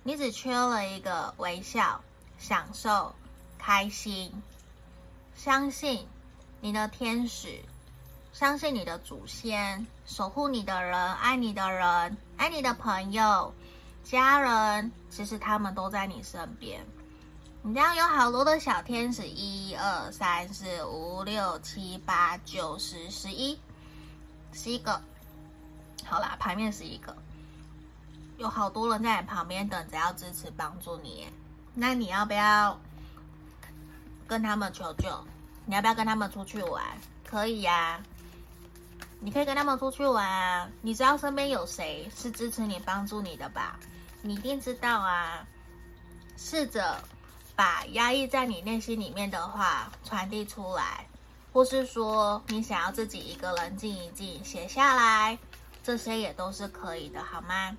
[0.03, 2.03] 你只缺了一个微笑、
[2.37, 3.15] 享受、
[3.57, 4.29] 开心。
[5.35, 6.05] 相信
[6.59, 7.61] 你的天使，
[8.33, 13.53] 相信你的祖先，守护你的人、爱你的人、爱你的朋友、
[14.03, 16.85] 家人，其实他们都在你身边。
[17.61, 23.57] 你这样有好多的小天使，一二三四五六七八九十十一，
[24.51, 25.01] 十一个。
[26.03, 27.15] 好啦，牌面十一个，
[28.37, 31.27] 有好多人在你旁边等着要支持帮助你。
[31.73, 32.79] 那你要不要
[34.27, 35.09] 跟他们求救？
[35.65, 36.83] 你要不要跟他们出去玩？
[37.27, 37.99] 可以呀，
[39.19, 40.69] 你可以跟他们出去玩啊。
[40.81, 43.79] 你知道身边有谁是支持你、帮助你的吧？
[44.21, 45.45] 你一定知道啊。
[46.37, 47.03] 试着。
[47.57, 51.07] 把压抑在你内心里面的话传递出来，
[51.53, 55.39] 或是说你想要自己一个人静一静，写下来，
[55.81, 57.73] 这些也都是可以的，好吗？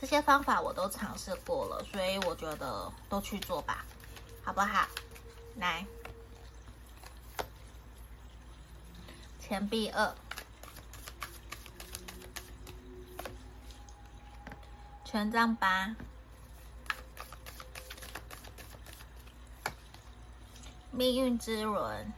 [0.00, 3.84] 这些方法我都尝试过了，所以我觉得都去做吧，
[4.44, 4.86] 好不好？
[5.56, 5.84] 来，
[9.40, 10.14] 钱币二，
[15.04, 15.94] 权杖八。
[20.90, 22.12] 命运之轮，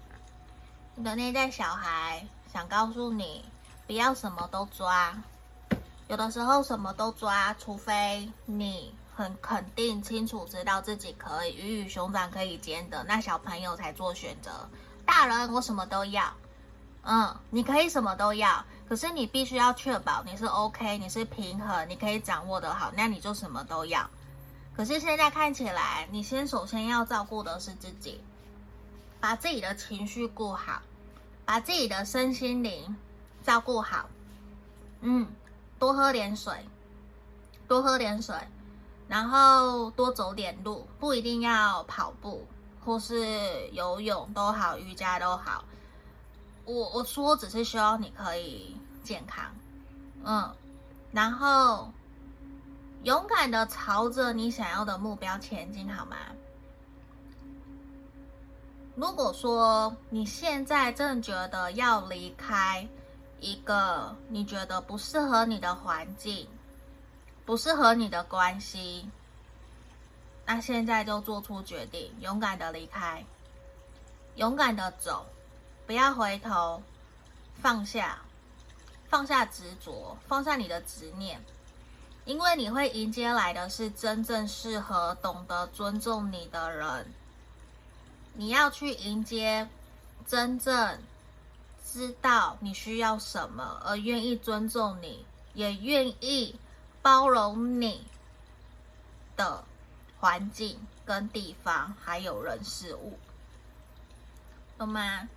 [0.95, 3.45] 你的内在小孩想告诉你，
[3.87, 5.23] 不要什么都抓。
[6.11, 14.51] 有的时候什么都抓，除非你很肯定、清楚知道自己可以鱼与熊掌可以兼得，那小朋友才做选择。
[15.07, 16.35] 大人，我什么都要。
[17.05, 24.11] 嗯，你可以什么都要，可是你必须要确保你是 OK，你是平衡，你可以掌握的好，那你就什么都要。
[24.77, 28.21] 可是现在看起来，你先首先要照顾的是自己。
[29.21, 30.83] 把自己的情绪顾好，
[31.45, 32.97] 把自己的身心灵
[33.45, 34.09] 照顾好。
[35.03, 35.29] 嗯，
[35.81, 36.55] 多喝点水，
[37.67, 38.37] 多喝点水，
[39.09, 42.47] 然后多走点路，不一定要跑步
[42.85, 45.65] 或是游泳都好，瑜伽都好。
[46.67, 49.45] 我我说只是希望你可以健康，
[50.23, 50.55] 嗯，
[51.11, 51.91] 然后
[53.03, 56.17] 勇敢的朝着你想要的目标前进，好吗？
[58.97, 62.87] 如果说你现在正觉得要离开
[63.41, 66.47] 一个你觉得不适合你的环境，
[67.45, 69.09] 不适合你的关系，
[70.45, 73.25] 那现在就做出决定，勇敢的离开，
[74.37, 75.27] 勇敢的走，
[75.87, 76.83] 不要回头，
[77.61, 78.19] 放下，
[79.09, 81.43] 放下执着，放下你的执念，
[82.27, 87.13] 因为你会迎接来的是真正适合、懂得尊重你的人。
[88.35, 89.69] 你要去迎接
[90.27, 90.99] 真正
[91.93, 96.55] 知道你需要什么，而愿意尊重你，也愿意
[97.03, 98.07] 包容你
[99.37, 99.65] 的
[100.21, 103.19] 环境跟地方，还有人事物，
[104.79, 105.29] 懂吗？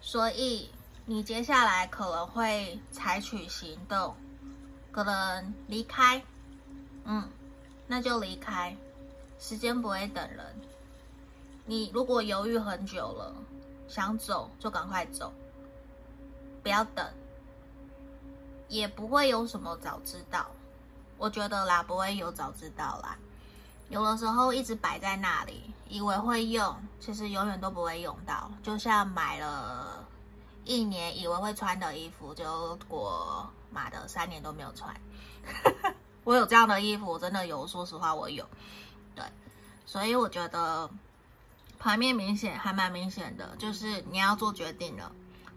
[0.00, 0.70] 所以
[1.06, 4.16] 你接下来可能会采取行动，
[4.90, 6.20] 可能离开，
[7.04, 7.30] 嗯，
[7.86, 8.76] 那就离开，
[9.38, 10.44] 时间不会等人。
[11.66, 13.32] 你如果犹豫很久了，
[13.88, 15.32] 想走就赶快走，
[16.62, 17.06] 不要等，
[18.68, 20.46] 也不会有什么早知道。
[21.18, 23.16] 我觉得啦，不会有早知道啦。
[23.88, 28.50] 有的时候一直摆在那里，以为会用，其实永远都不会用到。
[28.62, 30.04] 就像买了
[30.64, 32.44] 一年以为会穿的衣服，结
[32.88, 34.94] 果妈的三年都没有穿。
[36.24, 38.46] 我有这样的衣服，我真的有，说实话我有。
[39.14, 39.24] 对，
[39.86, 40.90] 所以我觉得。
[41.82, 45.10] 牌面明显，还蛮明显的，就是你要做决定了，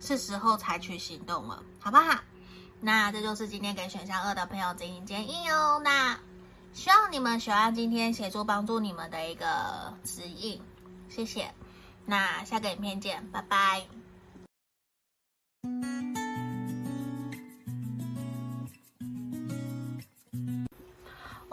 [0.06, 2.20] 是时候采取行动了，好不好？
[2.82, 5.80] 那这就是今天给选项二的朋友指引建议哦。
[5.82, 6.20] 那
[6.74, 10.62] 希望你们喜欢今天协助帮助你们的一个指引，
[11.10, 11.54] 谢谢。
[12.06, 13.88] 那下个影片见，拜拜。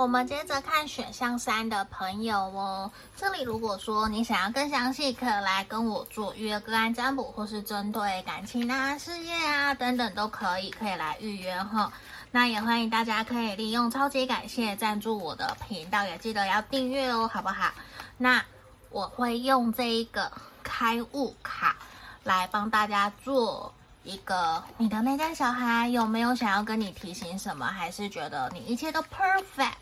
[0.00, 11.92] 我们接着看选项三的朋友哦，这里如果说你想要更详细，可以来跟我做预约个案占卜，或是针对感情啊、事业啊等等都可以，可以来预约哈。
[12.30, 17.70] 那也欢迎大家可以利用超级感谢赞助我的频道，也记得要订阅哦，好不好？
[18.16, 18.42] 那
[18.88, 20.32] 我会用这一个
[20.62, 21.76] 开悟卡
[22.24, 23.74] 来帮大家做。
[24.02, 27.66] 一个，你的内在小孩有没有想要跟你提醒什么？
[27.66, 29.74] 还是觉得你一切都 perfect，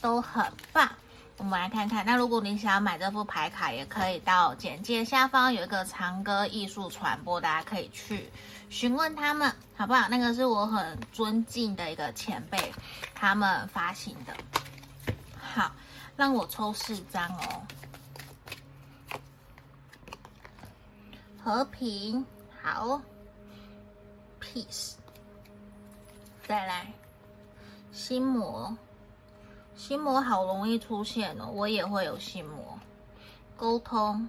[0.00, 0.88] 都很棒？
[1.38, 2.04] 我们来看看。
[2.06, 8.30] 那如果你想要买这副牌卡，也可以到简介下方有一个长歌艺术传播，大家可以去
[8.70, 10.08] 询问他们，好不好？
[10.08, 12.72] 那个是我很尊敬的一个前辈，
[13.14, 14.34] 他们发行的。
[15.36, 15.72] 好，
[16.16, 17.62] 让我抽四张哦。
[21.42, 22.24] 和平，
[22.62, 23.00] 好。
[24.54, 24.94] Peace，
[26.46, 26.90] 再来，
[27.92, 28.74] 心魔，
[29.76, 32.78] 心魔好容易出现哦，我也会有心魔。
[33.58, 34.26] 沟通，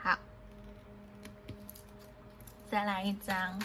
[0.00, 0.16] 好，
[2.70, 3.60] 再来一张，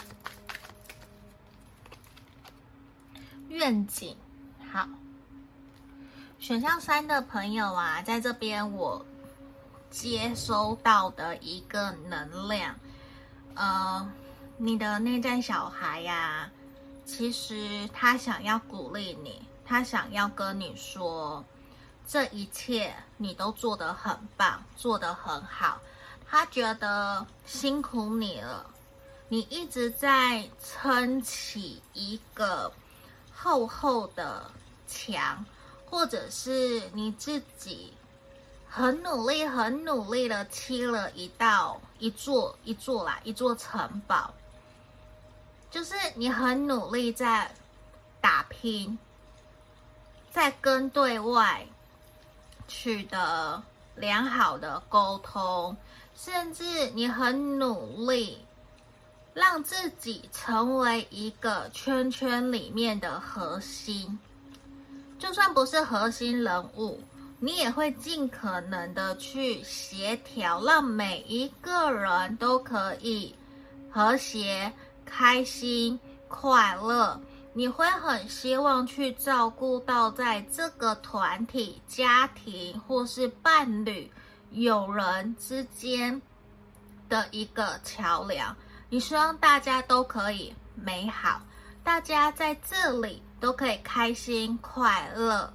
[3.48, 4.16] 愿景，
[4.72, 4.88] 好。
[6.40, 9.06] 选项三的朋友啊，在这边我
[9.88, 12.74] 接收到的一个能量，
[13.54, 14.12] 呃。
[14.62, 16.50] 你的内在小孩呀、
[17.06, 21.42] 其实他想要鼓励你，他想要跟你说，
[22.06, 25.80] 这一切你都做得很棒，做得很好。
[26.28, 28.66] 他觉得辛苦你了，
[29.28, 32.70] 你一直在撑起一个
[33.32, 34.50] 厚厚的
[34.86, 35.42] 墙，
[35.86, 37.94] 或者是你自己
[38.68, 44.34] 很努力、很努力的砌了一道一座一座啦，一座城堡。
[45.70, 47.50] 就是你很努力在
[48.20, 48.98] 打拼，
[50.32, 51.64] 在跟对外
[52.66, 53.62] 取得
[53.94, 55.76] 良好的沟通，
[56.16, 58.44] 甚至你很努力
[59.32, 64.18] 让自己成为一个圈圈里面的核心。
[65.20, 67.00] 就算不是核心人物，
[67.38, 73.34] 你也会尽可能的去协调，让每一个人都可以
[73.90, 74.72] 和谐。
[75.10, 75.98] 开心、
[76.28, 77.20] 快乐，
[77.52, 84.10] 你会很希望去照顾到在这个团体、家庭或是伴侣、
[84.52, 86.22] 友人之间
[87.08, 88.56] 的一个桥梁。
[88.88, 91.42] 你希望大家都可以美好，
[91.82, 95.52] 大家在这里都可以开心快乐。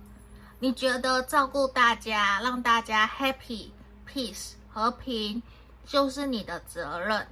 [0.59, 3.69] 你觉得照顾大家，让大家 happy、
[4.07, 5.41] peace、和平，
[5.85, 7.27] 就是你的责任。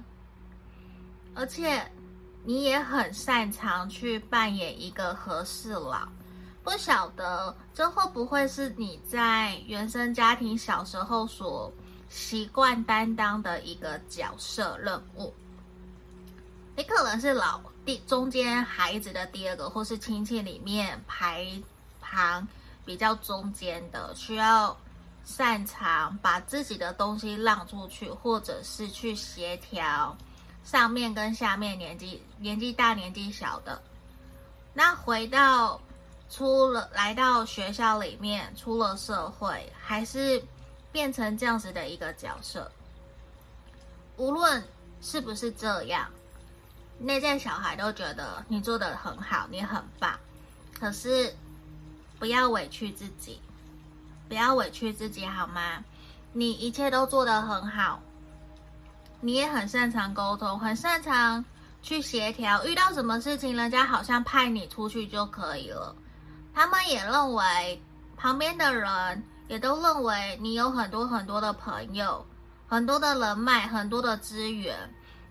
[1.34, 1.90] 而且，
[2.44, 6.06] 你也很擅长去扮演一个和事佬。
[6.62, 11.70] 不晓得这会不会是你在原生家庭小时候所
[12.08, 15.34] 习惯担当的一个角色任务？
[16.76, 21.46] 你可能是老第中间孩子的第二个，或是亲戚里面排
[22.00, 22.46] 行
[22.84, 24.76] 比较中间的，需要
[25.24, 30.16] 擅长把自己的东西让出去，或者是去协调。
[30.64, 33.80] 上面跟下面年纪年纪大年纪小的，
[34.72, 35.80] 那回到
[36.30, 40.42] 出了来到学校里面，出了社会，还是
[40.90, 42.70] 变成这样子的一个角色。
[44.16, 44.64] 无论
[45.00, 46.10] 是不是这样，
[46.98, 50.18] 内在小孩都觉得你做的很好，你很棒。
[50.72, 51.34] 可是
[52.18, 53.40] 不要委屈自己，
[54.28, 55.84] 不要委屈自己好吗？
[56.32, 58.00] 你一切都做得很好。
[59.24, 61.42] 你也很擅长沟通，很擅长
[61.80, 62.62] 去协调。
[62.66, 65.96] 遇到什么事情，人家好像派你出去就可以了。
[66.52, 67.82] 他们也认为，
[68.18, 72.22] 旁边的人也都认为你有很多很多的朋友，
[72.68, 74.76] 很多的人脉，很多的资源，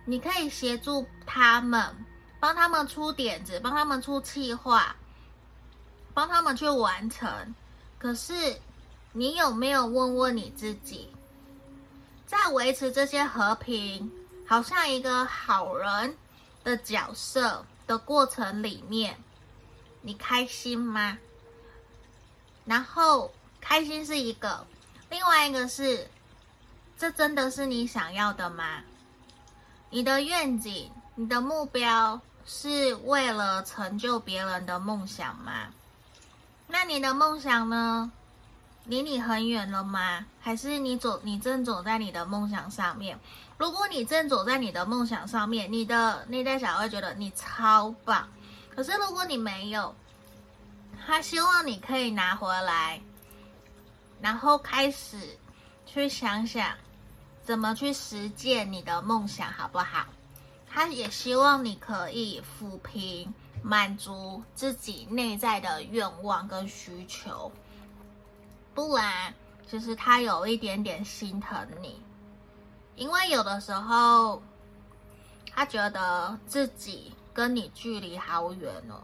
[0.05, 1.95] 你可以协助他们，
[2.39, 4.95] 帮他们出点子，帮他们出企划，
[6.15, 7.29] 帮他们去完成。
[7.99, 8.33] 可是，
[9.11, 11.12] 你有没有问问你自己？
[12.33, 14.11] 在维持这些和平，
[14.47, 16.17] 好像一个好人
[16.63, 19.15] 的角色的过程里面，
[20.01, 21.19] 你开心吗？
[22.65, 23.31] 然后
[23.61, 24.65] 开心是一个，
[25.11, 26.09] 另外一个是，
[26.97, 28.81] 这真的是你想要的吗？
[29.91, 35.67] 你的愿景、你的目标是为了成就别人的梦想吗？
[36.67, 38.11] 那你的梦想呢？
[38.85, 40.25] 离你很远了吗？
[40.41, 43.17] 还是你走，你正走在你的梦想上面？
[43.57, 48.27] 如果你正走在你的梦想上面，你的内在小孩会觉得你超棒。
[48.75, 49.95] 可是如果你没有，
[51.05, 53.01] 他希望你可以拿回来，
[54.19, 55.37] 然后开始
[55.85, 56.75] 去想想
[57.43, 60.05] 怎么去实践你的梦想，好不好？
[60.69, 67.51] 他也希望你可以抚平、满足自己内在的愿望跟需求。
[68.75, 69.31] 不然，
[69.69, 72.01] 其实他有一点点心疼你，
[72.95, 74.41] 因为有的时候
[75.53, 79.03] 他觉得自己跟你距离好远哦，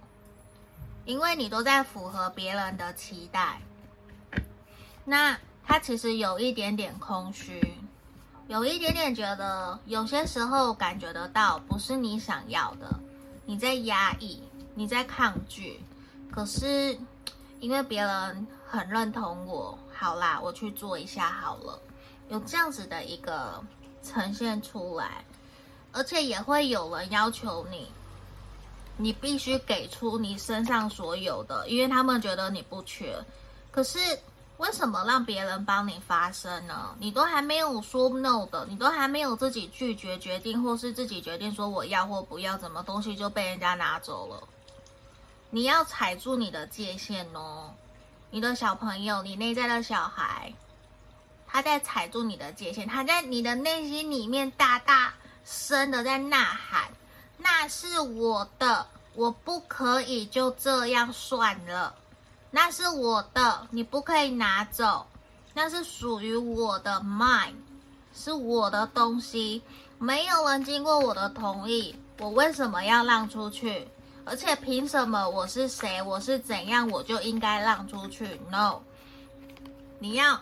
[1.05, 3.61] 因为你都在符合别人的期待，
[5.05, 7.61] 那他其实有一点点空虚，
[8.47, 12.99] 有一点点觉得有些时候感觉得到不是你想要的，
[13.45, 14.41] 你在压抑，
[14.73, 15.79] 你在抗拒，
[16.31, 16.97] 可是
[17.59, 18.47] 因为别人。
[18.71, 21.81] 很认同我，好啦，我去做一下好了。
[22.27, 23.59] 有这样子的一个
[24.03, 25.25] 呈现出来，
[25.91, 27.91] 而且也会有人要求你，
[28.95, 33.17] 你必须给出你身上所有的，因为他们觉得你不缺。
[33.71, 33.97] 可是
[34.57, 36.95] 为什么让别人帮你发声呢？
[36.99, 44.43] 你都还没有说 no 的，你都还没有自己拒绝决定，或是自己决定说我要或不要，什么东西就被人家拿走了。
[45.49, 47.73] 你要踩住你的界限哦。
[48.31, 50.53] 你的小朋友，你内在的小孩，
[51.47, 56.91] 他在踩住你的界限，他在你的内心里面大大声的在呐喊
[57.39, 61.95] ：“那是我的，我不可以就这样算了。
[62.51, 65.07] 那是我的，你不可以拿走，
[65.55, 67.55] 那是属于我的 mine，
[68.13, 69.63] 是我的东西，
[69.97, 73.87] 没有人经过我的同意，我为什么要让出去？”
[74.29, 78.81] 而且凭什么我是谁，我是怎样，我就应该让出去？No，
[79.97, 80.39] 你要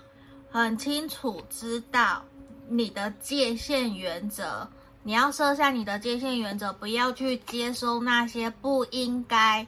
[0.51, 2.25] 很清楚知道
[2.67, 4.67] 你的界限原则，
[5.03, 9.65] 你要设下你的界限原则，不要去接收那些不应该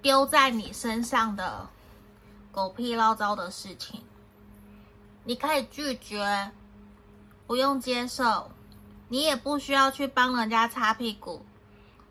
[0.00, 1.68] 丢在你身上的
[2.52, 4.00] 狗屁倒灶的事情。
[5.24, 6.52] 你可以拒绝，
[7.48, 8.52] 不用接受，
[9.08, 11.44] 你也不需要去帮人家擦屁股。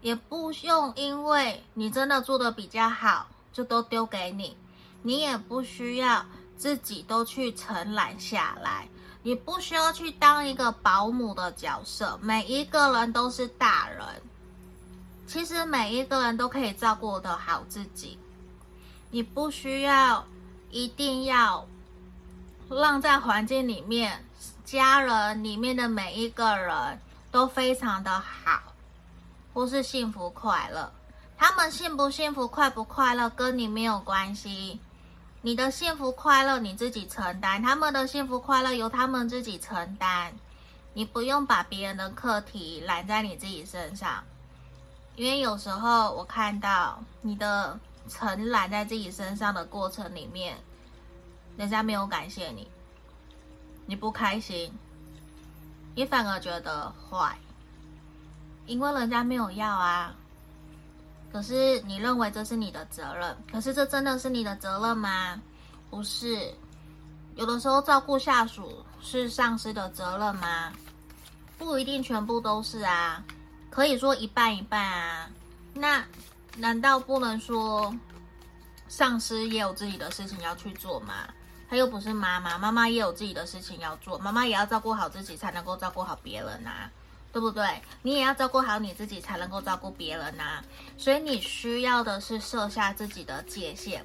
[0.01, 4.55] 也不用，因为你真的做的比较好，就都丢给你。
[5.01, 6.25] 你也不需要
[6.57, 8.87] 自己都去承揽下来，
[9.23, 12.17] 你不需要去当一个保姆的角色。
[12.21, 14.05] 每一个人都是大人，
[15.27, 18.17] 其实每一个人都可以照顾的好自己。
[19.09, 20.25] 你不需要
[20.69, 21.65] 一定要
[22.69, 24.25] 让在环境里面，
[24.65, 26.99] 家人里面的每一个人
[27.31, 28.66] 都非常的好。
[29.57, 30.91] 不是幸福快乐。
[31.35, 34.79] 他们幸不幸福、快不快乐，跟你没有关系。
[35.41, 40.31] 你的幸福快乐你自己承担，他们的幸福快乐由他们自己承担。
[40.93, 44.23] 你不用把别人的课题揽在你自己身上，
[45.15, 50.55] 因为有时候我看到你的承揽在自己身上的过程里面，
[51.57, 52.69] 人家没有感谢你，
[53.87, 54.71] 你不开心，
[55.95, 57.35] 你反而觉得坏，
[58.67, 60.13] 因为人家没有要啊。
[61.31, 65.41] 可是你认为这是你的责任，可是这真的是你的责任吗？
[65.89, 66.53] 不是，
[67.35, 70.71] 有的时候照顾下属是上司的责任吗？
[71.57, 73.23] 不一定全部都是啊，
[73.69, 75.29] 可以说一半一半啊。
[75.73, 76.03] 那
[76.55, 77.93] 难道不能说
[78.87, 81.13] 上司也有自己的事情要去做吗？
[81.69, 86.89] 他又不是妈妈，妈妈也有自己的事情要做，妈妈也要照顾好自己，才能够照顾好别人啊，
[87.31, 87.81] 对不对？
[88.01, 90.63] 你也要照顾好你自己，才能够照顾别人啊。
[90.97, 94.03] 所以你需要的是设下自己的界限，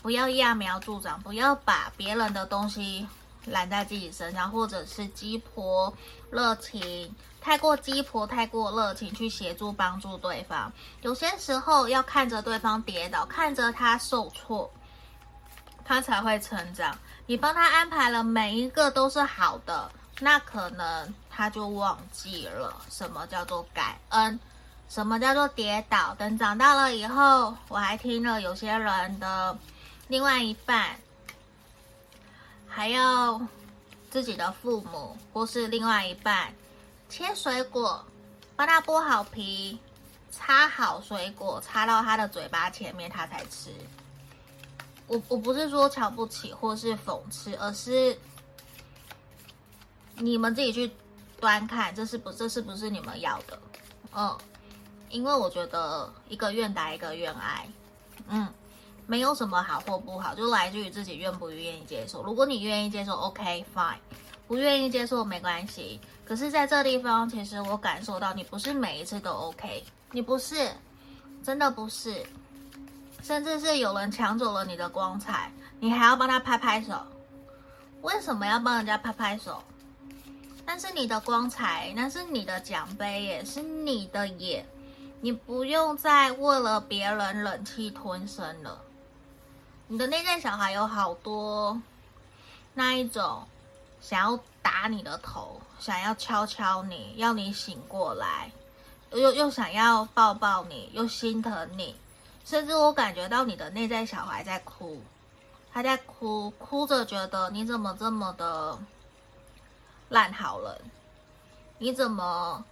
[0.00, 3.06] 不要揠苗助长，不要把别人的东西。
[3.46, 5.92] 揽在自己身上，或者是鸡婆
[6.30, 10.72] 热情，太过鸡婆，太过热情去协助帮助对方。
[11.00, 14.72] 有些时候要看着对方跌倒，看着他受挫，
[15.84, 16.96] 他才会成长。
[17.26, 19.90] 你帮他安排了每一个都是好的，
[20.22, 24.38] 那可能他就忘记了什么叫做感恩，
[24.88, 26.14] 什么叫做跌倒。
[26.14, 29.58] 等长大了以后，我还听了有些人的
[30.06, 30.96] 另外一半。
[32.68, 33.38] 还要
[34.10, 36.54] 自己的父母或是另外一半
[37.08, 38.02] 切水果，
[38.54, 39.78] 帮他剥好皮，
[40.30, 43.70] 插好水果，插到他的嘴巴前面，他才吃。
[45.08, 48.16] 我我不是说瞧不起或是讽刺，而是
[50.16, 50.90] 你们自己去
[51.40, 53.58] 端看，这是不这是不是你们要的？
[54.14, 54.38] 嗯，
[55.10, 57.66] 因为我觉得一个愿打一个愿挨，
[58.28, 58.48] 嗯。
[59.04, 62.22] 没有什么好或不好，就来自于自己愿不愿意接受。
[62.22, 63.96] 如果你愿意接受，OK fine；
[64.46, 66.00] 不愿意接受没关系。
[66.24, 70.70] 可是，在这地方，其实我感受到你不是每一次都 OK，你不是，
[71.42, 72.24] 真的不是，
[73.22, 76.94] 甚至是有人抢走了你的光彩，你还要帮他拍拍手。
[78.02, 79.62] 为什么要帮人家拍拍手？
[80.64, 84.64] 那是你的光彩，那是你的奖杯，也是你的眼，
[85.20, 88.80] 你不用再为了别人忍气吞声了。
[89.88, 91.80] 你的内在小孩有好多
[92.72, 93.42] 那一种
[94.00, 98.50] 想要打你的头，想要敲敲你，要你醒过来，
[99.10, 101.94] 又又想要抱抱你，又心疼你，
[102.46, 105.02] 甚至我感觉到你的内在小孩在哭，
[105.70, 108.78] 他在哭，哭着觉得你怎么这么的
[110.12, 110.78] 烂好人，
[111.78, 112.62] 你怎么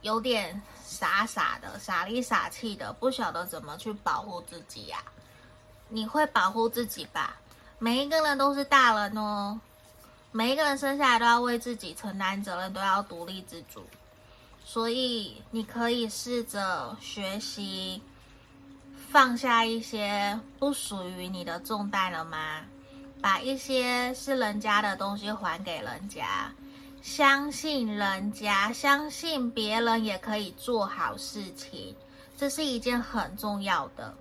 [0.00, 5.04] 有点傻傻的、傻里傻气的，不晓得怎么去保护自己呀、
[5.90, 7.36] 你会保护自己吧？
[7.78, 9.60] 每一个人都是大人哦，
[10.32, 13.84] 每一个人生下来都要为自己承担责任，都要独立自主。
[14.64, 18.02] 所以你可以试着学习
[19.10, 22.64] 放下一些不属于你的重担了吗？
[23.20, 26.52] 把一些是人家的东西还给人家，
[27.02, 31.94] 相信人家，相信别人也可以做好事情，
[32.36, 34.14] 这是一件很重要的。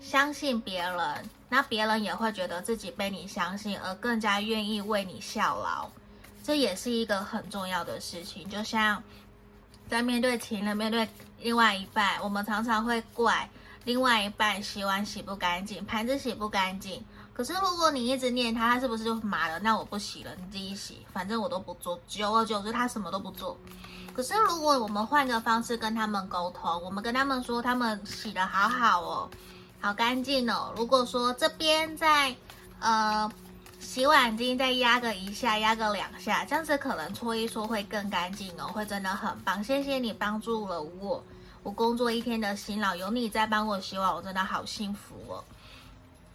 [0.00, 5.88] 相信别人，那别人也会觉得自己被你相信，而更加愿意为你效劳。
[6.42, 8.48] 这也是一个很重要的事情。
[8.48, 9.02] 就像
[9.88, 11.06] 在面对情人、面对
[11.40, 13.48] 另外一半，我们常常会怪
[13.84, 17.04] 另外一半洗碗洗不干净，盘子洗不干净。
[17.40, 19.58] 可是如果你一直念他，他是不是就麻了？
[19.60, 21.98] 那我不洗了，你自己洗，反正我都不做。
[22.06, 23.56] 久而久之，他什么都不做。
[24.12, 29.30] 可是如果我们换个方式跟他们沟通，我们跟他们说，他们洗得好好哦。
[29.80, 30.74] 好干净哦！
[30.76, 32.36] 如果说这边在，
[32.78, 33.26] 呃，
[33.78, 39.64] 洗碗巾再压个一下，压个两下，这样子可能搓一搓会更干净哦，会真的很棒。
[39.64, 41.24] 谢谢你帮助了我，
[41.62, 45.42] 我工作一天的辛劳，有你在帮我洗碗，我真的好幸福哦。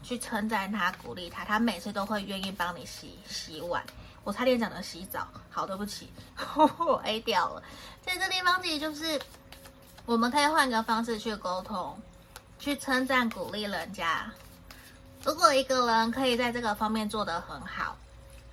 [0.06, 3.84] 去称赞他，鼓励他，他每次都会愿意帮你洗洗碗。
[4.24, 6.10] 我差点讲的洗澡，好，对不起，
[6.56, 7.64] 我 A 掉了。
[8.06, 9.20] 在这地方其实就是，
[10.06, 12.00] 我们可以换个方式去沟通。
[12.58, 14.32] 去称赞鼓励人家。
[15.24, 17.98] 如果一个人可以在这个方面做得很好，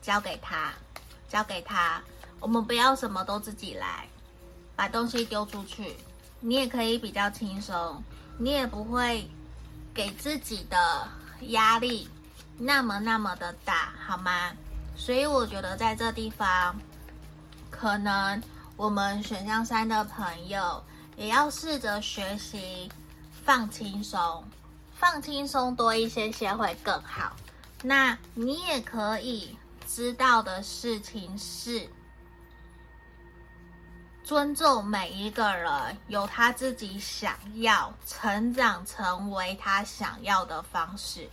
[0.03, 0.73] 交给他，
[1.29, 2.03] 交给他。
[2.41, 4.07] 我们不要什么都自己来，
[4.75, 5.97] 把东西丢出去，
[6.41, 8.03] 你也可以比较轻松，
[8.39, 9.31] 你也不会
[9.95, 11.09] 给自己的
[11.49, 12.09] 压力
[12.59, 14.53] 那么那么的大，好吗？
[14.95, 16.79] 所以我觉得在这地方，
[17.71, 18.43] 可能
[18.77, 20.83] 我们选项三的朋友
[21.17, 22.91] 也要试着学习
[23.45, 24.45] 放轻松，
[24.95, 27.35] 放轻松多一些些会更好。
[27.83, 29.57] 那你也可以
[29.89, 31.89] 知道的事情是，
[34.25, 41.29] 尊重每一个人有他自己想要成长成为他想要的方式，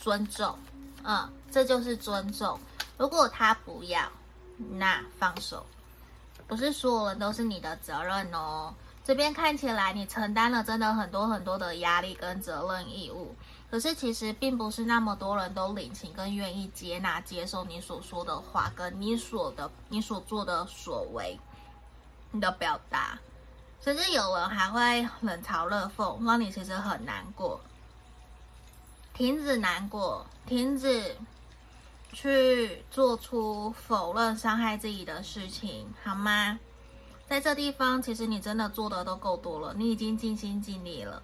[0.00, 0.56] 尊重，
[1.02, 2.58] 嗯，这就是尊重。
[2.96, 4.00] 如果他不要，
[4.56, 5.66] 那放手，
[6.46, 8.72] 不是所有人都是你的责任哦。
[9.04, 13.34] 这边看起来你承担了真的很多很多的压力跟责任义务，
[13.70, 21.38] 可是其实并不是那么多人都领情跟愿意接纳接受你所说的话，跟你所的你所做的所为。
[22.40, 23.18] 的表达，
[23.80, 27.60] 甚至有人还会冷嘲热讽，让你其实很难过。
[29.14, 31.16] 停止难过，停止
[32.12, 36.58] 去做出否认、伤害自己的事情，好吗？
[37.28, 41.22] 在这地方，其实你真的做的都够多了，你已经尽心尽力了。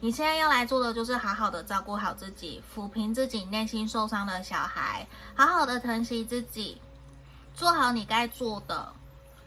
[0.00, 6.80] 你现在要来做的，就是好好的照顾好自己，抚平自己内心受伤的小孩，好好的疼惜自己，
[7.54, 8.92] 做好你该做的。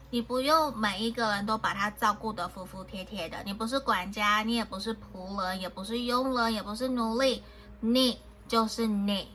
[0.10, 7.44] 你不用每一个人都把他照顾得服服帖帖的，你不是管家，你也不是仆人，也不是佣人，也不是奴隶，
[7.82, 9.30] 你就是你。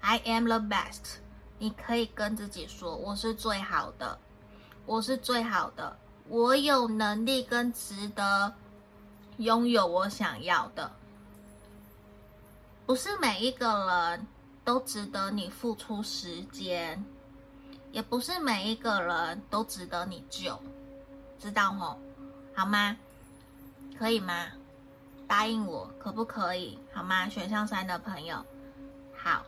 [0.00, 1.18] I am the best。
[1.58, 4.18] 你可以跟自己说，我是最好的，
[4.86, 5.96] 我是最好的，
[6.28, 8.52] 我有能力跟值得
[9.36, 10.90] 拥有我想要的。
[12.86, 14.26] 不是每一个人
[14.64, 17.02] 都值得你付出时间。
[17.94, 20.60] 也不是每一个人都值得你救，
[21.40, 21.96] 知道吼？
[22.52, 22.96] 好吗？
[23.96, 24.48] 可以吗？
[25.28, 26.76] 答应我，可不可以？
[26.92, 27.28] 好吗？
[27.28, 28.44] 选项三的朋友，
[29.16, 29.44] 好，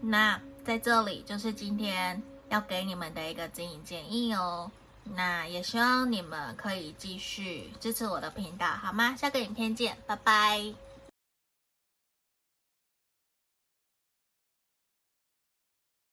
[0.00, 4.70] 那在这里就是今天要给你们的一个经营建议哦。
[5.04, 9.14] 那也希望你们可以继续支持我的频道，好吗？
[9.14, 10.89] 下个影片见，拜拜。